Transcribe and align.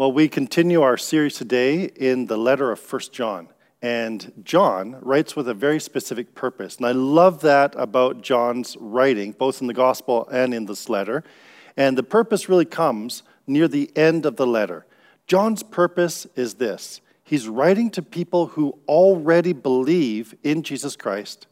Well, 0.00 0.12
we 0.12 0.28
continue 0.30 0.80
our 0.80 0.96
series 0.96 1.34
today 1.34 1.84
in 1.84 2.24
the 2.24 2.38
letter 2.38 2.72
of 2.72 2.80
First 2.80 3.12
John. 3.12 3.48
And 3.82 4.32
John 4.42 4.96
writes 5.02 5.36
with 5.36 5.46
a 5.46 5.52
very 5.52 5.78
specific 5.78 6.34
purpose. 6.34 6.78
And 6.78 6.86
I 6.86 6.92
love 6.92 7.42
that 7.42 7.74
about 7.76 8.22
John's 8.22 8.78
writing, 8.80 9.32
both 9.32 9.60
in 9.60 9.66
the 9.66 9.74
gospel 9.74 10.26
and 10.32 10.54
in 10.54 10.64
this 10.64 10.88
letter. 10.88 11.22
And 11.76 11.98
the 11.98 12.02
purpose 12.02 12.48
really 12.48 12.64
comes 12.64 13.24
near 13.46 13.68
the 13.68 13.90
end 13.94 14.24
of 14.24 14.36
the 14.36 14.46
letter. 14.46 14.86
John's 15.26 15.62
purpose 15.62 16.26
is 16.34 16.54
this 16.54 17.02
he's 17.22 17.46
writing 17.46 17.90
to 17.90 18.00
people 18.00 18.46
who 18.46 18.78
already 18.88 19.52
believe 19.52 20.34
in 20.42 20.62
Jesus 20.62 20.96
Christ 20.96 21.46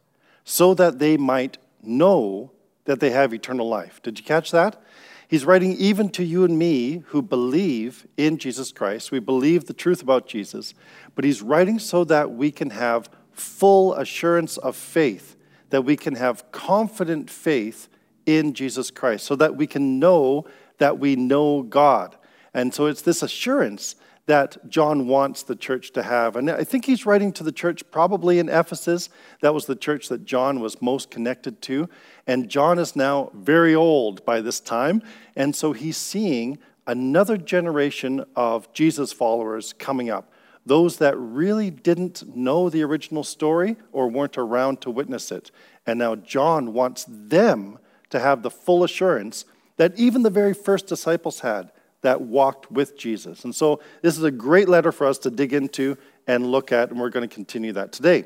so 0.45 0.73
that 0.73 0.99
they 0.99 1.19
might 1.19 1.59
know 1.83 2.51
that 2.87 2.99
they 2.99 3.11
have 3.11 3.35
eternal 3.35 3.69
life. 3.69 4.01
Did 4.03 4.19
you 4.19 4.25
catch 4.25 4.53
that? 4.53 4.83
He's 5.29 5.45
writing 5.45 5.77
even 5.77 6.09
to 6.11 6.25
you 6.25 6.45
and 6.45 6.59
me 6.59 7.03
who 7.09 7.21
believe 7.21 8.07
in 8.17 8.39
Jesus 8.39 8.73
Christ. 8.73 9.13
We 9.13 9.19
believe 9.19 9.67
the 9.67 9.75
truth 9.75 10.03
about 10.03 10.27
Jesus, 10.27 10.73
but 11.15 11.25
he's 11.25 11.43
writing 11.43 11.79
so 11.79 12.03
that 12.05 12.33
we 12.33 12.51
can 12.51 12.71
have 12.71 13.11
full 13.31 13.95
assurance 13.95 14.57
of 14.57 14.75
faith, 14.75 15.37
that 15.69 15.83
we 15.83 15.97
can 15.97 16.15
have 16.15 16.51
confident 16.51 17.29
faith 17.29 17.89
in 18.25 18.55
Jesus 18.55 18.91
Christ, 18.91 19.27
so 19.27 19.37
that 19.37 19.55
we 19.55 19.67
can 19.67 19.99
know 19.99 20.47
that 20.79 20.99
we 20.99 21.15
know 21.15 21.63
God. 21.63 22.17
And 22.55 22.73
so 22.73 22.87
it's 22.87 23.03
this 23.03 23.23
assurance 23.23 23.97
that 24.29 24.69
John 24.69 25.07
wants 25.07 25.43
the 25.43 25.57
church 25.57 25.91
to 25.93 26.03
have. 26.03 26.37
And 26.37 26.51
I 26.51 26.63
think 26.63 26.85
he's 26.85 27.07
writing 27.07 27.33
to 27.33 27.43
the 27.43 27.51
church 27.51 27.83
probably 27.91 28.39
in 28.39 28.51
Ephesus. 28.51 29.09
That 29.41 29.55
was 29.55 29.65
the 29.65 29.75
church 29.75 30.11
that 30.11 30.27
John 30.27 30.61
was 30.61 30.83
most 30.83 31.11
connected 31.11 31.63
to. 31.63 31.89
And 32.27 32.51
John 32.51 32.79
is 32.79 32.95
now 32.95 33.31
very 33.35 33.75
old 33.75 34.23
by 34.27 34.43
this 34.43 34.61
time. 34.61 35.03
And 35.35 35.57
so 35.57 35.73
he's 35.73 35.97
seeing 35.97 36.59
another 36.87 37.39
generation 37.39 38.23
of 38.37 38.71
Jesus 38.75 39.15
followers 39.15 39.73
coming 39.73 40.11
up. 40.11 40.31
Those 40.67 40.99
that 40.99 41.17
really 41.17 41.71
didn't 41.71 42.37
know 42.37 42.69
the 42.69 42.83
original 42.83 43.25
story 43.25 43.77
or 43.93 44.09
weren't 44.09 44.37
around 44.37 44.83
to 44.83 44.91
witness 44.91 45.33
it. 45.33 45.51
And 45.87 45.99
now 45.99 46.17
John 46.17 46.75
wants 46.75 47.07
them 47.09 47.79
to 48.11 48.21
have 48.21 48.43
the 48.43 48.51
full 48.51 48.85
assurance 48.85 49.47
that 49.79 49.99
even 49.99 50.23
the 50.23 50.29
very 50.29 50.53
first 50.53 50.87
disciples 50.87 51.41
had 51.41 51.73
that 52.03 52.21
walked 52.21 52.71
with 52.71 52.97
Jesus. 52.97 53.45
And 53.45 53.55
so 53.55 53.81
this 54.03 54.17
is 54.17 54.25
a 54.25 54.31
great 54.31 54.69
letter 54.69 54.93
for 54.93 55.07
us 55.07 55.19
to 55.19 55.31
dig 55.31 55.53
into 55.53 55.97
and 56.27 56.47
look 56.47 56.73
at, 56.73 56.91
and 56.91 57.01
we're 57.01 57.11
going 57.11 57.29
to 57.29 57.35
continue 57.35 57.73
that 57.73 57.93
today. 57.93 58.25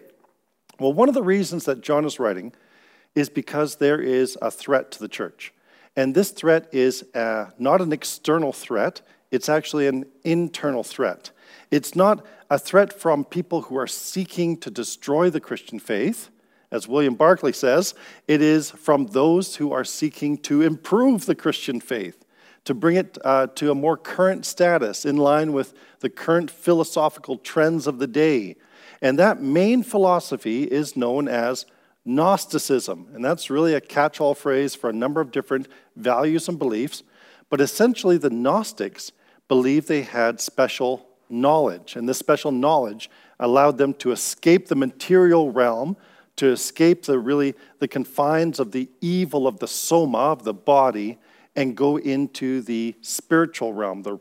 Well, 0.78 0.92
one 0.92 1.08
of 1.08 1.14
the 1.14 1.22
reasons 1.22 1.64
that 1.64 1.80
John 1.80 2.04
is 2.04 2.18
writing 2.18 2.52
is 3.14 3.28
because 3.28 3.76
there 3.76 4.00
is 4.00 4.36
a 4.42 4.50
threat 4.50 4.90
to 4.92 4.98
the 4.98 5.08
church. 5.08 5.52
And 5.96 6.14
this 6.14 6.30
threat 6.30 6.68
is 6.72 7.04
uh, 7.14 7.50
not 7.58 7.80
an 7.80 7.92
external 7.92 8.52
threat, 8.52 9.02
it's 9.30 9.48
actually 9.48 9.86
an 9.86 10.06
internal 10.24 10.82
threat. 10.82 11.30
It's 11.70 11.96
not 11.96 12.24
a 12.50 12.58
threat 12.58 12.92
from 12.92 13.24
people 13.24 13.62
who 13.62 13.76
are 13.76 13.86
seeking 13.86 14.58
to 14.58 14.70
destroy 14.70 15.30
the 15.30 15.40
Christian 15.40 15.78
faith. 15.78 16.28
As 16.70 16.88
William 16.88 17.14
Barclay 17.14 17.52
says, 17.52 17.94
it 18.28 18.42
is 18.42 18.70
from 18.70 19.06
those 19.06 19.56
who 19.56 19.72
are 19.72 19.84
seeking 19.84 20.38
to 20.38 20.62
improve 20.62 21.26
the 21.26 21.34
Christian 21.34 21.80
faith 21.80 22.21
to 22.64 22.74
bring 22.74 22.96
it 22.96 23.18
uh, 23.24 23.48
to 23.48 23.70
a 23.70 23.74
more 23.74 23.96
current 23.96 24.46
status 24.46 25.05
in 25.05 25.16
line 25.16 25.52
with 25.52 25.74
the 26.00 26.10
current 26.10 26.50
philosophical 26.50 27.36
trends 27.36 27.86
of 27.86 27.98
the 27.98 28.06
day. 28.06 28.56
And 29.00 29.18
that 29.18 29.42
main 29.42 29.82
philosophy 29.82 30.64
is 30.64 30.96
known 30.96 31.28
as 31.28 31.66
Gnosticism. 32.05 33.08
And 33.14 33.24
that's 33.24 33.50
really 33.50 33.74
a 33.74 33.80
catch 33.80 34.20
all 34.20 34.34
phrase 34.34 34.74
for 34.74 34.90
a 34.90 34.92
number 34.92 35.20
of 35.20 35.30
different 35.30 35.68
values 35.96 36.48
and 36.48 36.58
beliefs. 36.58 37.02
But 37.48 37.60
essentially, 37.60 38.16
the 38.16 38.30
Gnostics 38.30 39.12
believed 39.48 39.88
they 39.88 40.02
had 40.02 40.40
special 40.40 41.06
knowledge. 41.28 41.96
And 41.96 42.08
this 42.08 42.18
special 42.18 42.52
knowledge 42.52 43.10
allowed 43.38 43.78
them 43.78 43.94
to 43.94 44.12
escape 44.12 44.68
the 44.68 44.77
material 44.77 45.50
realm, 45.50 45.96
to 46.36 46.48
escape 46.48 47.05
the 47.05 47.18
really 47.18 47.55
the 47.79 47.89
confines 47.89 48.58
of 48.58 48.73
the 48.73 48.89
evil 49.00 49.46
of 49.46 49.58
the 49.58 49.68
soma, 49.68 50.18
of 50.18 50.44
the 50.44 50.55
body, 50.55 51.18
and 51.55 51.77
go 51.77 51.98
into 51.98 52.63
the 52.63 52.95
spiritual 53.01 53.73
realm, 53.73 54.02
the, 54.02 54.18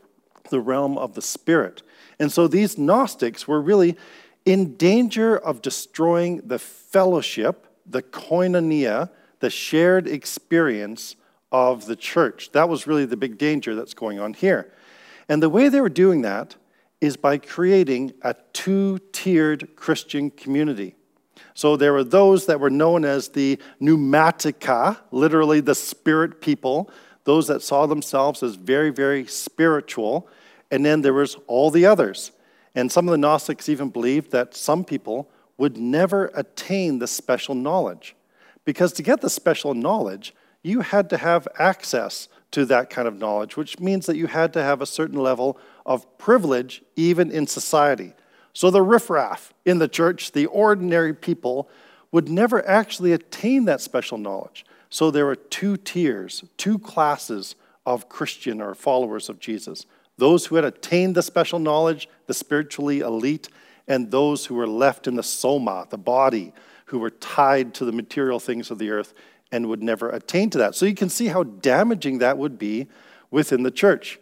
the 0.50 0.60
realm 0.60 0.98
of 0.98 1.14
the 1.14 1.22
spirit. 1.22 1.82
And 2.18 2.30
so 2.30 2.46
these 2.46 2.78
Gnostics 2.78 3.48
were 3.48 3.60
really 3.60 3.96
in 4.44 4.76
danger 4.76 5.36
of 5.36 5.62
destroying 5.62 6.42
the 6.44 6.58
fellowship, 6.58 7.66
the 7.86 8.02
koinonia, 8.02 9.10
the 9.40 9.50
shared 9.50 10.06
experience 10.06 11.16
of 11.50 11.86
the 11.86 11.96
church. 11.96 12.50
That 12.52 12.68
was 12.68 12.86
really 12.86 13.04
the 13.04 13.16
big 13.16 13.38
danger 13.38 13.74
that's 13.74 13.94
going 13.94 14.18
on 14.18 14.34
here. 14.34 14.72
And 15.28 15.42
the 15.42 15.48
way 15.48 15.68
they 15.68 15.80
were 15.80 15.88
doing 15.88 16.22
that 16.22 16.56
is 17.00 17.16
by 17.16 17.38
creating 17.38 18.12
a 18.22 18.34
two 18.52 18.98
tiered 19.12 19.74
Christian 19.76 20.30
community. 20.30 20.94
So 21.54 21.76
there 21.76 21.92
were 21.92 22.04
those 22.04 22.46
that 22.46 22.60
were 22.60 22.70
known 22.70 23.04
as 23.04 23.28
the 23.28 23.58
pneumatica, 23.80 24.98
literally 25.10 25.60
the 25.60 25.74
spirit 25.74 26.40
people, 26.40 26.90
those 27.24 27.46
that 27.48 27.62
saw 27.62 27.86
themselves 27.86 28.42
as 28.42 28.56
very, 28.56 28.90
very 28.90 29.26
spiritual. 29.26 30.28
And 30.70 30.84
then 30.84 31.02
there 31.02 31.14
was 31.14 31.36
all 31.46 31.70
the 31.70 31.86
others. 31.86 32.32
And 32.74 32.90
some 32.90 33.06
of 33.06 33.12
the 33.12 33.18
Gnostics 33.18 33.68
even 33.68 33.90
believed 33.90 34.30
that 34.32 34.54
some 34.54 34.84
people 34.84 35.28
would 35.58 35.76
never 35.76 36.30
attain 36.34 36.98
the 36.98 37.06
special 37.06 37.54
knowledge. 37.54 38.16
Because 38.64 38.92
to 38.94 39.02
get 39.02 39.20
the 39.20 39.30
special 39.30 39.74
knowledge, 39.74 40.34
you 40.62 40.80
had 40.80 41.10
to 41.10 41.16
have 41.16 41.46
access 41.58 42.28
to 42.52 42.64
that 42.66 42.90
kind 42.90 43.08
of 43.08 43.18
knowledge, 43.18 43.56
which 43.56 43.78
means 43.80 44.06
that 44.06 44.16
you 44.16 44.26
had 44.26 44.52
to 44.52 44.62
have 44.62 44.80
a 44.80 44.86
certain 44.86 45.18
level 45.18 45.58
of 45.84 46.18
privilege 46.18 46.82
even 46.96 47.30
in 47.30 47.46
society. 47.46 48.12
So 48.52 48.70
the 48.70 48.82
riffraff 48.82 49.52
in 49.64 49.78
the 49.78 49.88
church, 49.88 50.32
the 50.32 50.46
ordinary 50.46 51.14
people, 51.14 51.68
would 52.12 52.28
never 52.28 52.66
actually 52.68 53.12
attain 53.12 53.64
that 53.64 53.80
special 53.80 54.18
knowledge. 54.18 54.66
So 54.92 55.10
there 55.10 55.26
are 55.28 55.36
two 55.36 55.78
tiers, 55.78 56.44
two 56.58 56.78
classes 56.78 57.54
of 57.86 58.10
Christian 58.10 58.60
or 58.60 58.74
followers 58.74 59.30
of 59.30 59.40
Jesus 59.40 59.86
those 60.18 60.46
who 60.46 60.56
had 60.56 60.66
attained 60.66 61.14
the 61.14 61.22
special 61.22 61.58
knowledge, 61.58 62.08
the 62.26 62.34
spiritually 62.34 63.00
elite, 63.00 63.48
and 63.88 64.10
those 64.10 64.44
who 64.44 64.54
were 64.54 64.68
left 64.68 65.06
in 65.06 65.14
the 65.14 65.22
soma, 65.22 65.86
the 65.88 65.96
body, 65.96 66.52
who 66.84 66.98
were 66.98 67.08
tied 67.08 67.72
to 67.74 67.86
the 67.86 67.90
material 67.90 68.38
things 68.38 68.70
of 68.70 68.78
the 68.78 68.90
earth 68.90 69.14
and 69.50 69.66
would 69.66 69.82
never 69.82 70.10
attain 70.10 70.50
to 70.50 70.58
that. 70.58 70.74
So 70.74 70.84
you 70.84 70.94
can 70.94 71.08
see 71.08 71.28
how 71.28 71.42
damaging 71.42 72.18
that 72.18 72.36
would 72.36 72.58
be 72.58 72.86
within 73.30 73.62
the 73.62 73.70
church. 73.70 74.20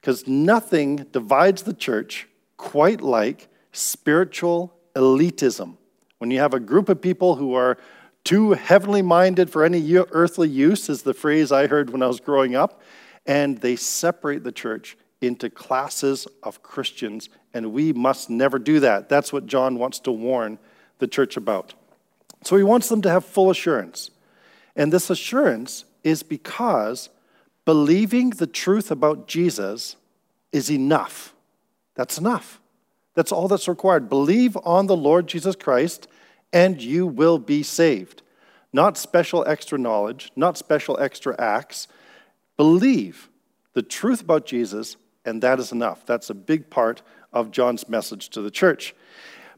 Because 0.00 0.26
nothing 0.26 1.06
divides 1.12 1.62
the 1.64 1.74
church 1.74 2.26
quite 2.56 3.02
like 3.02 3.48
spiritual 3.70 4.74
elitism. 4.94 5.76
When 6.18 6.30
you 6.30 6.40
have 6.40 6.54
a 6.54 6.60
group 6.60 6.88
of 6.88 7.02
people 7.02 7.36
who 7.36 7.52
are 7.52 7.76
too 8.26 8.52
heavenly 8.54 9.02
minded 9.02 9.48
for 9.48 9.64
any 9.64 9.96
earthly 9.96 10.48
use, 10.48 10.88
is 10.88 11.02
the 11.02 11.14
phrase 11.14 11.52
I 11.52 11.68
heard 11.68 11.90
when 11.90 12.02
I 12.02 12.08
was 12.08 12.18
growing 12.18 12.56
up. 12.56 12.82
And 13.24 13.58
they 13.58 13.76
separate 13.76 14.42
the 14.42 14.52
church 14.52 14.98
into 15.20 15.48
classes 15.48 16.26
of 16.42 16.62
Christians, 16.62 17.28
and 17.54 17.72
we 17.72 17.92
must 17.92 18.28
never 18.28 18.58
do 18.58 18.80
that. 18.80 19.08
That's 19.08 19.32
what 19.32 19.46
John 19.46 19.78
wants 19.78 20.00
to 20.00 20.12
warn 20.12 20.58
the 20.98 21.06
church 21.06 21.36
about. 21.36 21.74
So 22.42 22.56
he 22.56 22.62
wants 22.62 22.88
them 22.88 23.00
to 23.02 23.10
have 23.10 23.24
full 23.24 23.48
assurance. 23.48 24.10
And 24.74 24.92
this 24.92 25.08
assurance 25.08 25.84
is 26.04 26.22
because 26.22 27.08
believing 27.64 28.30
the 28.30 28.46
truth 28.46 28.90
about 28.90 29.28
Jesus 29.28 29.96
is 30.52 30.70
enough. 30.70 31.32
That's 31.94 32.18
enough. 32.18 32.60
That's 33.14 33.32
all 33.32 33.48
that's 33.48 33.68
required. 33.68 34.08
Believe 34.08 34.56
on 34.64 34.86
the 34.86 34.96
Lord 34.96 35.26
Jesus 35.26 35.56
Christ 35.56 36.08
and 36.52 36.80
you 36.80 37.06
will 37.06 37.38
be 37.38 37.62
saved. 37.62 38.22
Not 38.72 38.98
special 38.98 39.44
extra 39.46 39.78
knowledge, 39.78 40.32
not 40.36 40.58
special 40.58 40.98
extra 41.00 41.34
acts. 41.38 41.88
Believe 42.56 43.28
the 43.74 43.82
truth 43.82 44.20
about 44.22 44.46
Jesus, 44.46 44.96
and 45.24 45.42
that 45.42 45.58
is 45.58 45.72
enough. 45.72 46.06
That's 46.06 46.30
a 46.30 46.34
big 46.34 46.70
part 46.70 47.02
of 47.32 47.50
John's 47.50 47.88
message 47.88 48.30
to 48.30 48.40
the 48.40 48.50
church. 48.50 48.94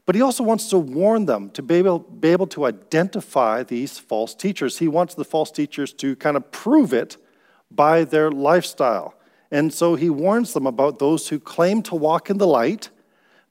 But 0.05 0.15
he 0.15 0.21
also 0.21 0.43
wants 0.43 0.69
to 0.69 0.79
warn 0.79 1.25
them 1.25 1.51
to 1.51 1.61
be 1.61 1.75
able, 1.75 1.99
be 1.99 2.29
able 2.29 2.47
to 2.47 2.65
identify 2.65 3.63
these 3.63 3.99
false 3.99 4.33
teachers. 4.33 4.79
He 4.79 4.87
wants 4.87 5.13
the 5.13 5.23
false 5.23 5.51
teachers 5.51 5.93
to 5.93 6.15
kind 6.15 6.35
of 6.35 6.51
prove 6.51 6.93
it 6.93 7.17
by 7.69 8.03
their 8.03 8.31
lifestyle. 8.31 9.13
And 9.51 9.73
so 9.73 9.95
he 9.95 10.09
warns 10.09 10.53
them 10.53 10.65
about 10.65 10.99
those 10.99 11.27
who 11.27 11.39
claim 11.39 11.81
to 11.83 11.95
walk 11.95 12.29
in 12.29 12.39
the 12.39 12.47
light, 12.47 12.89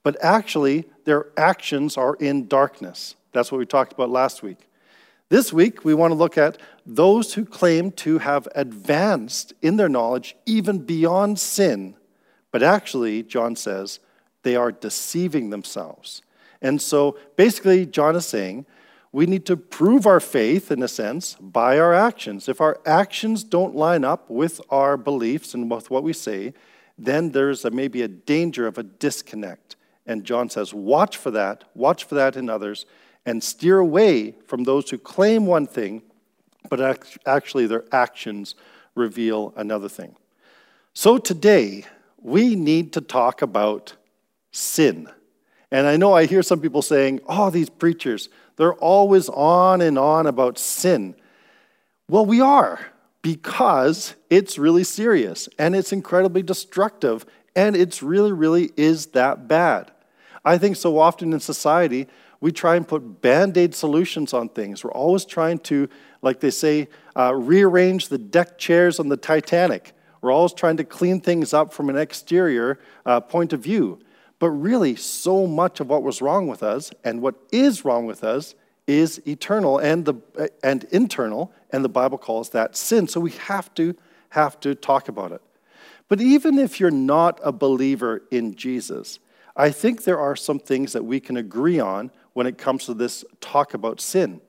but 0.09 0.17
actually 0.25 0.87
their 1.05 1.27
actions 1.37 1.99
are 1.99 2.15
in 2.15 2.49
darkness. 2.49 3.15
That's 3.33 3.53
what 3.53 3.59
we 3.59 3.67
talked 3.67 3.93
about 3.93 4.09
last 4.09 4.43
week. 4.43 4.67
This 5.29 5.53
week, 5.53 5.85
we 5.85 5.93
want 5.93 6.13
to 6.13 6.15
look 6.15 6.39
at 6.39 6.57
those 6.87 7.35
who 7.35 7.45
claim 7.45 7.91
to 7.91 8.17
have 8.17 8.49
advanced 8.55 9.53
in 9.61 9.77
their 9.77 9.91
knowledge 9.91 10.35
even 10.47 10.79
beyond 10.79 11.39
sin, 11.39 11.95
but 12.51 12.63
actually, 12.63 13.23
John 13.23 13.55
says, 13.55 14.01
they 14.45 14.57
are 14.57 14.73
deceiving 14.73 15.51
themselves. 15.51 16.23
And 16.63 16.81
so 16.81 17.19
basically, 17.37 17.85
John 17.85 18.17
is 18.17 18.25
saying 18.25 18.65
we 19.13 19.27
need 19.27 19.45
to 19.45 19.59
prove 19.59 20.07
our 20.07 20.21
faith, 20.21 20.73
in 20.73 20.83
a 20.83 20.89
sense, 20.89 21.35
by 21.35 21.79
our 21.79 21.93
actions. 21.93 22.49
If 22.49 22.63
our 22.63 22.81
actions 22.87 23.45
don't 23.45 23.77
line 23.77 24.05
up 24.05 24.31
with 24.31 24.59
our 24.71 24.97
beliefs 24.97 25.53
and 25.53 25.71
with 25.71 25.91
what 25.91 26.03
we 26.03 26.15
say, 26.15 26.55
then 26.97 27.33
there's 27.33 27.67
a, 27.67 27.71
maybe 27.71 28.01
a 28.01 28.09
danger 28.09 28.67
of 28.67 28.79
a 28.79 28.83
disconnect. 28.83 29.77
And 30.09 30.25
John 30.25 30.49
says, 30.49 30.73
watch 30.75 31.19
for 31.19 31.31
that, 31.31 31.65
watch 31.75 32.03
for 32.03 32.17
that 32.17 32.35
in 32.35 32.49
others, 32.49 32.87
and 33.27 33.45
steer 33.45 33.79
away 33.79 34.35
from 34.47 34.65
those 34.65 34.89
who 34.89 34.97
claim 34.97 35.45
one 35.45 35.67
thing, 35.67 36.03
but 36.71 37.07
actually 37.27 37.67
their 37.67 37.85
actions 37.93 38.55
reveal 38.95 39.53
another 39.55 39.89
thing. 39.89 40.17
So 40.95 41.19
today, 41.19 41.85
we 42.23 42.57
need 42.57 42.95
to 42.95 43.03
talk 43.03 43.43
about 43.43 43.95
sin. 44.51 45.09
And 45.71 45.87
I 45.87 45.99
know 45.99 46.15
I 46.15 46.25
hear 46.25 46.43
some 46.43 46.61
people 46.61 46.81
saying, 46.81 47.21
oh, 47.29 47.51
these 47.51 47.69
preachers, 47.69 48.31
they're 48.57 48.75
always 48.75 49.29
on 49.29 49.83
and 49.83 49.99
on 49.99 50.27
about 50.27 50.59
sin. 50.59 51.15
Well, 52.09 52.25
we 52.25 52.41
are 52.41 52.81
because 53.21 54.15
it's 54.31 54.59
really 54.59 54.85
serious 54.85 55.51
and 55.59 55.77
it's 55.77 55.93
incredibly 55.93 56.43
destructive 56.43 57.27
and 57.55 57.77
it's 57.77 58.03
really, 58.03 58.33
really 58.33 58.71
is 58.77 59.07
that 59.09 59.47
bad. 59.47 59.93
I 60.45 60.59
think 60.59 60.77
so 60.77 60.99
often 60.99 61.33
in 61.33 61.41
society, 61.41 62.07
we 62.41 62.53
try 62.53 62.77
and 62.77 62.87
put 62.87 63.21
band 63.21 63.57
aid 63.57 63.75
solutions 63.75 64.33
on 64.33 64.49
things. 64.49 64.85
We're 64.85 64.93
always 64.93 65.25
trying 65.25 65.59
to, 65.61 65.89
like 66.23 66.41
they 66.41 66.51
say, 66.51 66.89
uh, 67.17 67.35
rearrange 67.35 68.09
the 68.09 68.19
deck 68.19 68.59
chairs 68.59 69.01
on 69.01 69.09
the 69.09 69.17
Titanic. 69.17 69.93
We're 70.21 70.33
always 70.33 70.53
trying 70.53 70.77
to 70.79 70.85
clean 70.85 71.21
things 71.21 71.53
up 71.53 71.73
from 71.73 71.89
an 71.89 71.97
exterior 71.97 72.79
uh, 73.07 73.21
point 73.21 73.53
of 73.53 73.61
view. 73.61 74.01
But 74.39 74.51
really, 74.51 74.95
so 74.95 75.47
much 75.47 75.81
of 75.81 75.89
what 75.89 76.03
was 76.03 76.23
wrong 76.23 76.47
with 76.47 76.63
us 76.63 76.93
and 77.03 77.21
what 77.21 77.35
is 77.51 77.85
wrong 77.85 78.07
with 78.07 78.23
us 78.23 78.55
is 78.87 79.21
eternal 79.27 79.79
and, 79.79 80.05
the, 80.05 80.51
and 80.63 80.85
internal, 80.85 81.53
and 81.71 81.85
the 81.85 81.89
Bible 81.89 82.19
calls 82.19 82.51
that 82.51 82.77
sin. 82.77 83.09
So 83.09 83.21
we 83.21 83.33
have 83.33 83.75
to 83.75 83.95
have 84.31 84.61
to 84.61 84.75
talk 84.75 85.09
about 85.09 85.33
it. 85.33 85.43
But 86.09 86.21
even 86.21 86.59
if 86.59 86.81
you're 86.81 86.91
not 86.91 87.41
a 87.43 87.53
believer 87.53 88.23
in 88.31 88.55
Jesus, 88.55 89.19
I 89.59 89.71
think 89.71 90.05
there 90.05 90.19
are 90.19 90.37
some 90.37 90.59
things 90.59 90.95
that 90.95 91.05
we 91.05 91.21
can 91.21 91.37
agree 91.37 91.79
on 91.79 92.11
when 92.33 92.47
it 92.47 92.57
comes 92.57 92.87
to 92.87 92.95
this 92.95 93.25
talk 93.41 93.75
about 93.75 94.01
sin. 94.01 94.41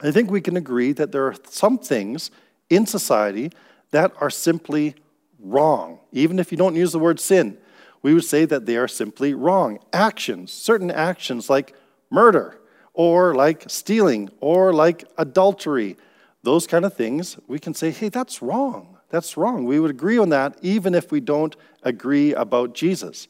I 0.00 0.12
think 0.12 0.30
we 0.30 0.40
can 0.40 0.56
agree 0.56 0.92
that 0.92 1.10
there 1.10 1.26
are 1.26 1.34
some 1.48 1.78
things 1.78 2.30
in 2.70 2.86
society 2.86 3.50
that 3.90 4.12
are 4.20 4.30
simply 4.30 4.94
wrong, 5.40 5.98
even 6.12 6.38
if 6.38 6.52
you 6.52 6.58
don't 6.58 6.76
use 6.76 6.92
the 6.92 6.98
word 7.00 7.18
sin 7.18 7.58
we 8.02 8.12
would 8.12 8.24
say 8.24 8.44
that 8.44 8.66
they 8.66 8.76
are 8.76 8.88
simply 8.88 9.32
wrong. 9.32 9.78
Actions, 9.92 10.52
certain 10.52 10.90
actions 10.90 11.48
like 11.48 11.74
murder, 12.10 12.60
or 12.92 13.34
like 13.34 13.64
stealing, 13.68 14.28
or 14.40 14.72
like 14.72 15.04
adultery, 15.16 15.96
those 16.42 16.66
kind 16.66 16.84
of 16.84 16.94
things, 16.94 17.38
we 17.46 17.58
can 17.58 17.72
say, 17.72 17.90
hey, 17.90 18.08
that's 18.08 18.42
wrong. 18.42 18.98
That's 19.08 19.36
wrong. 19.36 19.64
We 19.64 19.78
would 19.78 19.90
agree 19.90 20.18
on 20.18 20.30
that 20.30 20.56
even 20.62 20.94
if 20.94 21.12
we 21.12 21.20
don't 21.20 21.54
agree 21.82 22.34
about 22.34 22.74
Jesus. 22.74 23.28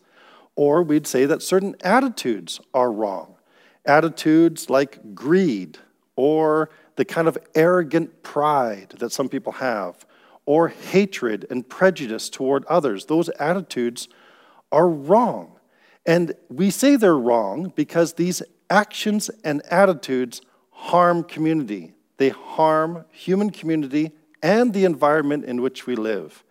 Or 0.54 0.82
we'd 0.82 1.06
say 1.06 1.24
that 1.26 1.42
certain 1.42 1.74
attitudes 1.82 2.60
are 2.74 2.92
wrong. 2.92 3.36
Attitudes 3.84 4.70
like 4.70 5.14
greed, 5.14 5.78
or 6.14 6.70
the 6.96 7.04
kind 7.04 7.26
of 7.26 7.38
arrogant 7.54 8.22
pride 8.22 8.94
that 8.98 9.12
some 9.12 9.28
people 9.28 9.52
have, 9.52 10.06
or 10.44 10.68
hatred 10.68 11.46
and 11.50 11.68
prejudice 11.68 12.28
toward 12.28 12.64
others. 12.66 13.06
Those 13.06 13.28
attitudes 13.30 14.08
are 14.70 14.88
wrong. 14.88 15.58
And 16.04 16.34
we 16.48 16.70
say 16.70 16.96
they're 16.96 17.16
wrong 17.16 17.72
because 17.74 18.14
these 18.14 18.42
actions 18.68 19.30
and 19.44 19.62
attitudes 19.70 20.42
harm 20.70 21.22
community. 21.24 21.94
They 22.16 22.30
harm 22.30 23.04
human 23.10 23.50
community 23.50 24.12
and 24.42 24.72
the 24.74 24.84
environment 24.84 25.44
in 25.44 25.62
which 25.62 25.86
we 25.86 25.94
live. 25.94 26.42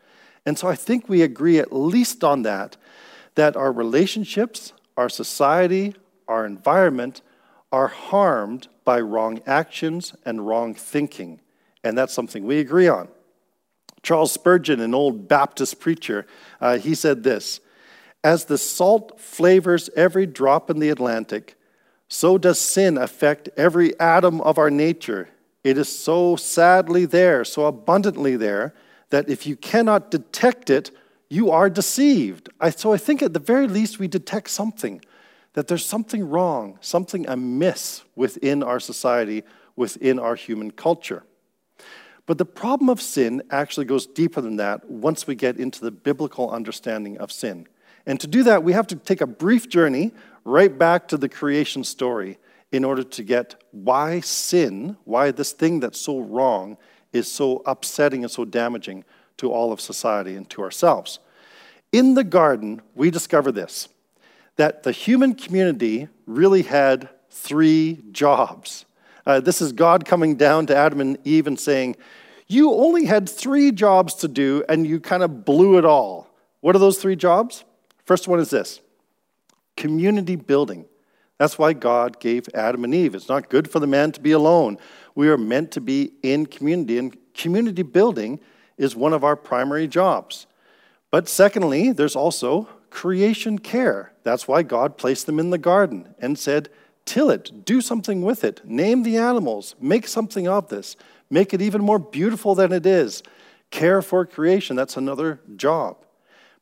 And 0.46 0.58
so 0.58 0.68
I 0.68 0.76
think 0.76 1.08
we 1.08 1.22
agree 1.22 1.60
at 1.60 1.74
least 1.74 2.24
on 2.24 2.44
that, 2.44 2.78
that 3.36 3.56
our 3.56 3.72
relationships, 3.72 4.74
our 4.98 5.10
society, 5.10 5.96
our 6.28 6.46
environment 6.46 7.22
are 7.72 7.88
harmed 7.88 8.68
by 8.84 9.00
wrong 9.00 9.42
actions 9.46 10.16
and 10.26 10.48
wrong 10.48 10.74
thinking. 10.74 11.40
And 11.84 11.98
that's 11.98 12.14
something 12.14 12.46
we 12.46 12.60
agree 12.60 12.88
on. 12.88 13.08
Charles 14.04 14.32
Spurgeon, 14.32 14.80
an 14.80 14.94
old 14.94 15.28
Baptist 15.28 15.80
preacher, 15.80 16.26
uh, 16.60 16.78
he 16.78 16.96
said 16.96 17.24
this 17.24 17.60
as 18.24 18.46
the 18.46 18.58
salt 18.58 19.20
flavors 19.20 19.90
every 19.96 20.26
drop 20.26 20.70
in 20.70 20.80
the 20.80 20.90
Atlantic, 20.90 21.56
so 22.08 22.38
does 22.38 22.60
sin 22.60 22.98
affect 22.98 23.50
every 23.58 24.00
atom 24.00 24.42
of 24.42 24.58
our 24.58 24.70
nature. 24.70 25.30
It 25.64 25.78
is 25.78 25.90
so 25.90 26.36
sadly 26.36 27.06
there, 27.06 27.44
so 27.44 27.66
abundantly 27.66 28.36
there, 28.36 28.74
that 29.10 29.30
if 29.30 29.48
you 29.48 29.56
cannot 29.56 30.12
detect 30.12 30.70
it, 30.70 30.92
you 31.32 31.50
are 31.50 31.70
deceived. 31.70 32.50
I, 32.60 32.72
so 32.72 32.92
I 32.92 32.98
think 32.98 33.22
at 33.24 33.34
the 33.34 33.40
very 33.40 33.66
least 33.66 34.00
we 34.00 34.10
detect 34.10 34.50
something, 34.50 35.02
that 35.54 35.70
there's 35.70 35.86
something 35.86 36.30
wrong, 36.30 36.78
something 36.82 37.26
amiss 37.26 38.04
within 38.18 38.62
our 38.62 38.82
society, 38.82 39.44
within 39.78 40.20
our 40.20 40.36
human 40.36 40.72
culture. 40.72 41.24
But 42.26 42.38
the 42.38 42.46
problem 42.46 42.90
of 42.90 43.02
sin 43.02 43.44
actually 43.50 43.86
goes 43.86 44.06
deeper 44.06 44.42
than 44.42 44.58
that 44.58 44.90
once 44.90 45.26
we 45.26 45.36
get 45.36 45.58
into 45.58 45.80
the 45.80 45.90
biblical 45.90 46.50
understanding 46.50 47.18
of 47.18 47.32
sin. 47.32 47.66
And 48.06 48.20
to 48.20 48.28
do 48.28 48.44
that, 48.44 48.64
we 48.64 48.74
have 48.74 48.88
to 48.88 48.98
take 48.98 49.22
a 49.22 49.28
brief 49.28 49.70
journey 49.70 50.12
right 50.44 50.78
back 50.78 51.08
to 51.08 51.18
the 51.18 51.30
creation 51.30 51.86
story 51.86 52.40
in 52.74 52.84
order 52.84 53.04
to 53.04 53.24
get 53.24 53.56
why 53.72 54.20
sin, 54.20 54.98
why 55.06 55.32
this 55.32 55.54
thing 55.54 55.80
that's 55.80 56.00
so 56.00 56.20
wrong 56.20 56.78
is 57.14 57.32
so 57.32 57.62
upsetting 57.66 58.24
and 58.24 58.32
so 58.32 58.44
damaging 58.44 59.06
to 59.42 59.52
all 59.52 59.72
of 59.72 59.82
society 59.82 60.36
and 60.36 60.48
to 60.52 60.62
ourselves. 60.62 61.18
In 61.92 62.14
the 62.14 62.24
garden, 62.24 62.80
we 62.96 63.10
discover 63.10 63.52
this 63.52 63.90
that 64.58 64.84
the 64.84 64.92
human 64.92 65.34
community 65.34 66.08
really 66.28 66.62
had 66.62 67.10
three 67.32 68.04
jobs. 68.12 68.86
Uh, 69.26 69.40
this 69.40 69.62
is 69.62 69.72
God 69.72 70.06
coming 70.06 70.36
down 70.36 70.68
to 70.68 70.76
Adam 70.76 71.02
and 71.02 71.18
Eve 71.24 71.48
and 71.48 71.60
saying, 71.60 71.96
You 72.48 72.72
only 72.72 73.06
had 73.06 73.28
three 73.28 73.72
jobs 73.72 74.14
to 74.16 74.28
do, 74.28 74.64
and 74.70 74.86
you 74.86 75.00
kind 75.00 75.24
of 75.24 75.44
blew 75.44 75.80
it 75.80 75.86
all. 75.86 76.28
What 76.60 76.76
are 76.76 76.80
those 76.80 77.00
three 77.00 77.16
jobs? 77.16 77.64
First 78.06 78.28
one 78.28 78.40
is 78.40 78.52
this 78.52 78.80
community 79.76 80.36
building. 80.36 80.86
That's 81.40 81.58
why 81.58 81.74
God 81.74 82.20
gave 82.20 82.48
Adam 82.54 82.84
and 82.84 82.94
Eve. 82.94 83.16
It's 83.16 83.30
not 83.30 83.50
good 83.50 83.72
for 83.72 83.80
the 83.80 83.88
man 83.88 84.12
to 84.12 84.20
be 84.20 84.34
alone. 84.34 84.78
We 85.16 85.28
are 85.30 85.38
meant 85.38 85.72
to 85.72 85.82
be 85.82 86.12
in 86.22 86.46
community, 86.46 87.00
and 87.00 87.18
community 87.34 87.82
building 87.82 88.40
is 88.82 88.96
one 88.96 89.14
of 89.14 89.24
our 89.24 89.36
primary 89.36 89.88
jobs. 89.88 90.48
But 91.12 91.30
secondly, 91.30 91.92
there's 91.92 92.16
also 92.16 92.68
creation 92.90 93.60
care. 93.60 94.12
That's 94.24 94.48
why 94.48 94.64
God 94.64 94.98
placed 94.98 95.28
them 95.28 95.40
in 95.40 95.52
the 95.52 95.58
garden 95.58 96.16
and 96.20 96.38
said, 96.38 96.70
Till 97.06 97.30
it, 97.30 97.64
do 97.64 97.80
something 97.80 98.22
with 98.22 98.44
it, 98.44 98.62
name 98.66 99.04
the 99.04 99.18
animals, 99.18 99.76
make 99.80 100.08
something 100.08 100.48
of 100.48 100.70
this, 100.70 100.96
make 101.30 101.54
it 101.54 101.62
even 101.62 101.82
more 101.82 102.00
beautiful 102.00 102.56
than 102.56 102.72
it 102.72 102.86
is. 102.86 103.22
Care 103.70 104.02
for 104.02 104.26
creation, 104.26 104.76
that's 104.76 104.98
another 104.98 105.40
job. 105.56 105.98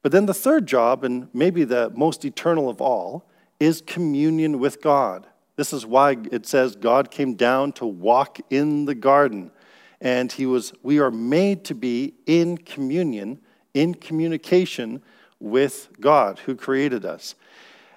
But 0.02 0.12
then 0.12 0.26
the 0.26 0.34
third 0.34 0.68
job, 0.68 1.04
and 1.04 1.30
maybe 1.34 1.64
the 1.64 1.92
most 1.96 2.26
eternal 2.26 2.70
of 2.70 2.82
all, 2.82 3.30
is 3.60 3.82
communion 3.82 4.60
with 4.60 4.82
God. 4.82 5.28
This 5.56 5.74
is 5.74 5.86
why 5.86 6.18
it 6.32 6.46
says 6.46 6.76
God 6.76 7.12
came 7.12 7.34
down 7.36 7.74
to 7.74 7.86
walk 7.86 8.40
in 8.50 8.86
the 8.86 8.96
garden. 8.96 9.52
And 10.01 10.32
he 10.32 10.46
was, 10.46 10.74
we 10.82 11.00
are 11.00 11.12
made 11.12 11.65
to 11.65 11.75
be 11.75 12.13
in 12.25 12.58
communion, 12.58 13.39
in 13.74 13.94
communication 13.94 15.01
with 15.39 15.89
God 16.00 16.39
who 16.39 16.56
created 16.56 17.06
us. 17.06 17.36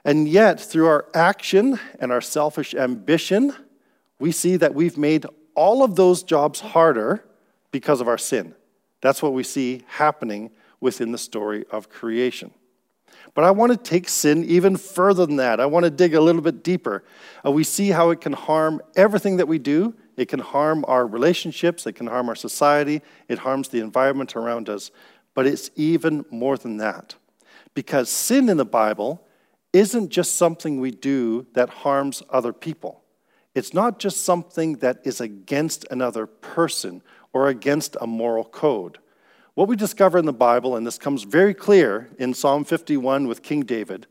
And 0.05 0.29
yet, 0.29 0.61
through 0.61 0.87
our 0.87 1.07
action 1.15 1.79
and 2.01 2.11
our 2.11 2.21
selfish 2.21 2.75
ambition, 2.75 3.55
we 4.19 4.33
see 4.33 4.57
that 4.57 4.75
we've 4.75 4.99
made 4.99 5.27
all 5.55 5.85
of 5.85 5.95
those 5.97 6.23
jobs 6.23 6.61
harder 6.61 7.25
because 7.71 8.01
of 8.01 8.09
our 8.09 8.19
sin. 8.19 8.55
That's 9.01 9.23
what 9.23 9.33
we 9.33 9.43
see 9.43 9.83
happening 9.87 10.51
within 10.81 11.13
the 11.13 11.19
story 11.19 11.65
of 11.71 11.89
creation. 11.89 12.53
But 13.35 13.45
I 13.45 13.51
want 13.51 13.73
to 13.73 13.79
take 13.79 14.09
sin 14.09 14.45
even 14.45 14.77
further 14.77 15.25
than 15.27 15.37
that. 15.37 15.61
I 15.61 15.67
want 15.67 15.85
to 15.85 15.91
dig 15.91 16.15
a 16.15 16.21
little 16.21 16.43
bit 16.43 16.63
deeper. 16.63 17.05
Uh, 17.45 17.51
we 17.51 17.65
see 17.65 17.91
how 17.91 18.11
it 18.11 18.21
can 18.21 18.33
harm 18.33 18.83
everything 18.97 19.37
that 19.39 19.49
we 19.49 19.59
do. 19.59 19.95
It 20.17 20.29
can 20.29 20.41
harm 20.41 20.85
our 20.89 21.07
relationships, 21.07 21.87
it 21.87 21.95
can 21.95 22.07
harm 22.07 22.29
our 22.29 22.35
society, 22.35 23.03
it 23.29 23.39
harms 23.41 23.69
the 23.69 23.81
environment 23.81 24.37
around 24.37 24.69
us. 24.69 24.91
But 25.35 25.47
it's 25.47 25.71
even 25.77 26.25
more 26.31 26.57
than 26.57 26.77
that. 26.79 27.15
Because 27.75 28.11
sin 28.11 28.49
in 28.49 28.59
the 28.59 28.65
Bible 28.65 29.27
isn't 29.73 30.11
just 30.11 30.37
something 30.37 30.81
we 30.81 30.91
do 30.91 31.47
that 31.55 31.71
harms 31.71 32.23
other 32.29 32.53
people. 32.53 33.03
It's 33.55 33.75
not 33.75 33.99
just 33.99 34.25
something 34.25 34.77
that 34.79 34.99
is 35.05 35.21
against 35.21 35.87
another 35.91 36.27
person 36.27 37.03
or 37.33 37.49
against 37.49 37.97
a 38.01 38.07
moral 38.07 38.45
code. 38.45 38.99
What 39.55 39.69
we 39.69 39.77
discover 39.77 40.19
in 40.19 40.25
the 40.25 40.33
Bible, 40.33 40.77
and 40.77 40.87
this 40.87 40.99
comes 40.99 41.25
very 41.25 41.53
clear 41.53 42.09
in 42.19 42.33
Psalm 42.33 42.65
51 42.65 43.27
with 43.27 43.43
King 43.43 43.63
David, 43.63 44.07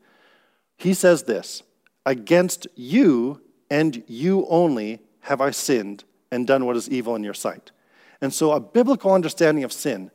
he 0.77 0.93
says 0.93 1.24
this 1.24 1.63
Against 2.05 2.67
you 2.75 3.41
and 3.70 4.03
you 4.08 4.46
only 4.50 5.01
have 5.22 5.42
I 5.42 5.51
sinned 5.51 6.04
and 6.32 6.48
done 6.48 6.66
what 6.66 6.78
is 6.78 6.90
evil 6.90 7.16
in 7.16 7.24
your 7.24 7.34
sight. 7.34 7.72
And 8.22 8.34
so, 8.34 8.51
a 8.51 8.60
biblical 8.60 9.13
understanding 9.13 9.63
of 9.63 9.74
sin 9.74 10.12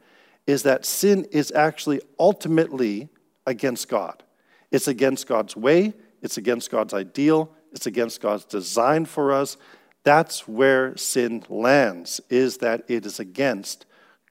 is 0.47 0.63
that 0.63 0.87
sin 0.87 1.27
is 1.33 1.51
actually 1.53 2.01
ultimately 2.19 3.09
against 3.47 3.89
God. 3.89 4.23
It's 4.71 4.89
against 4.89 5.27
God's 5.27 5.57
way, 5.57 5.95
it's 6.23 6.37
against 6.37 6.71
God's 6.71 6.95
ideal, 6.95 7.53
it's 7.73 7.87
against 7.87 8.21
God's 8.21 8.45
design 8.45 9.05
for 9.05 9.33
us. 9.33 9.57
That's 10.03 10.47
where 10.47 10.97
sin 10.97 11.45
lands, 11.49 12.21
is 12.31 12.59
that 12.59 12.85
it 12.89 13.05
is 13.07 13.19
against 13.19 13.87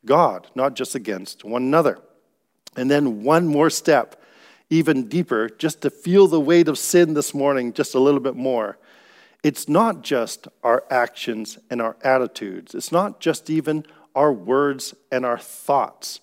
God, 0.05 0.47
not 0.55 0.75
just 0.75 0.95
against 0.95 1.43
one 1.43 1.63
another. 1.63 1.99
And 2.77 2.89
then 2.89 3.23
one 3.23 3.47
more 3.47 3.69
step, 3.69 4.21
even 4.69 5.07
deeper, 5.07 5.49
just 5.49 5.81
to 5.81 5.89
feel 5.89 6.27
the 6.27 6.39
weight 6.39 6.67
of 6.67 6.77
sin 6.77 7.13
this 7.13 7.33
morning 7.33 7.73
just 7.73 7.95
a 7.95 7.99
little 7.99 8.19
bit 8.19 8.35
more. 8.35 8.77
It's 9.45 9.69
not 9.69 10.01
just 10.01 10.47
our 10.63 10.85
actions 10.89 11.59
and 11.69 11.79
our 11.79 11.97
attitudes, 12.01 12.73
it's 12.73 12.91
not 12.91 13.19
just 13.19 13.47
even 13.47 13.85
our 14.15 14.33
words 14.33 14.95
and 15.11 15.23
our 15.23 15.37
thoughts. 15.37 16.19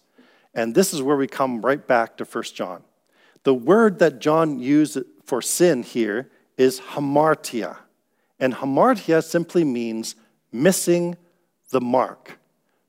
And 0.55 0.75
this 0.75 0.93
is 0.93 1.03
where 1.03 1.17
we 1.17 1.29
come 1.29 1.61
right 1.61 1.87
back 1.87 2.17
to 2.17 2.25
1 2.25 2.43
John. 2.53 2.83
The 3.45 3.55
word 3.55 4.01
that 4.01 4.19
John 4.19 4.59
used 4.59 4.99
for 5.25 5.41
sin 5.41 5.85
here 5.85 6.33
is 6.59 6.81
hamartia. 6.81 7.77
And 8.41 8.55
hamartia 8.55 9.23
simply 9.23 9.63
means 9.63 10.17
missing 10.51 11.17
the 11.71 11.81
mark. 11.81 12.41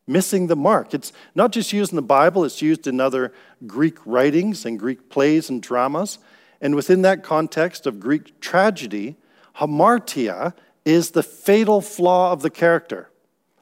Missing 0.08 0.48
the 0.48 0.56
mark. 0.56 0.96
It's 0.96 1.14
not 1.36 1.52
just 1.52 1.72
used 1.74 1.92
in 1.92 1.96
the 1.96 2.02
Bible, 2.02 2.44
it's 2.44 2.60
used 2.60 2.88
in 2.88 3.00
other 3.00 3.34
Greek 3.68 4.00
writings 4.04 4.66
and 4.66 4.80
Greek 4.80 5.12
plays 5.12 5.52
and 5.52 5.62
dramas. 5.62 6.18
And 6.60 6.74
within 6.74 7.04
that 7.04 7.22
context 7.22 7.86
of 7.86 8.00
Greek 8.00 8.40
tragedy, 8.42 9.18
hamartia 9.58 10.54
is 10.86 11.12
the 11.12 11.24
fatal 11.24 11.82
flaw 11.82 12.32
of 12.32 12.42
the 12.42 12.50
character. 12.50 13.10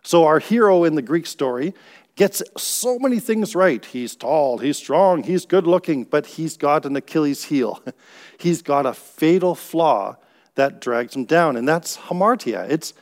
So, 0.04 0.26
our 0.26 0.40
hero 0.40 0.84
in 0.84 0.96
the 0.96 1.02
Greek 1.02 1.28
story 1.28 1.74
gets 2.16 2.42
so 2.58 3.00
many 3.00 3.20
things 3.20 3.56
right. 3.56 3.84
He's 3.84 4.16
tall, 4.16 4.58
he's 4.58 4.78
strong, 4.78 5.24
he's 5.24 5.46
good 5.46 5.68
looking, 5.68 6.04
but 6.04 6.26
he's 6.26 6.58
got 6.58 6.86
an 6.86 6.96
Achilles 6.96 7.46
heel. 7.46 7.82
he's 8.38 8.62
got 8.62 8.86
a 8.86 8.94
fatal 8.94 9.56
flaw 9.56 10.18
that 10.56 10.82
drags 10.82 11.16
him 11.16 11.26
down, 11.26 11.56
and 11.56 11.68
that's 11.68 11.98
hamartia. 11.98 12.70
It's 12.70 12.94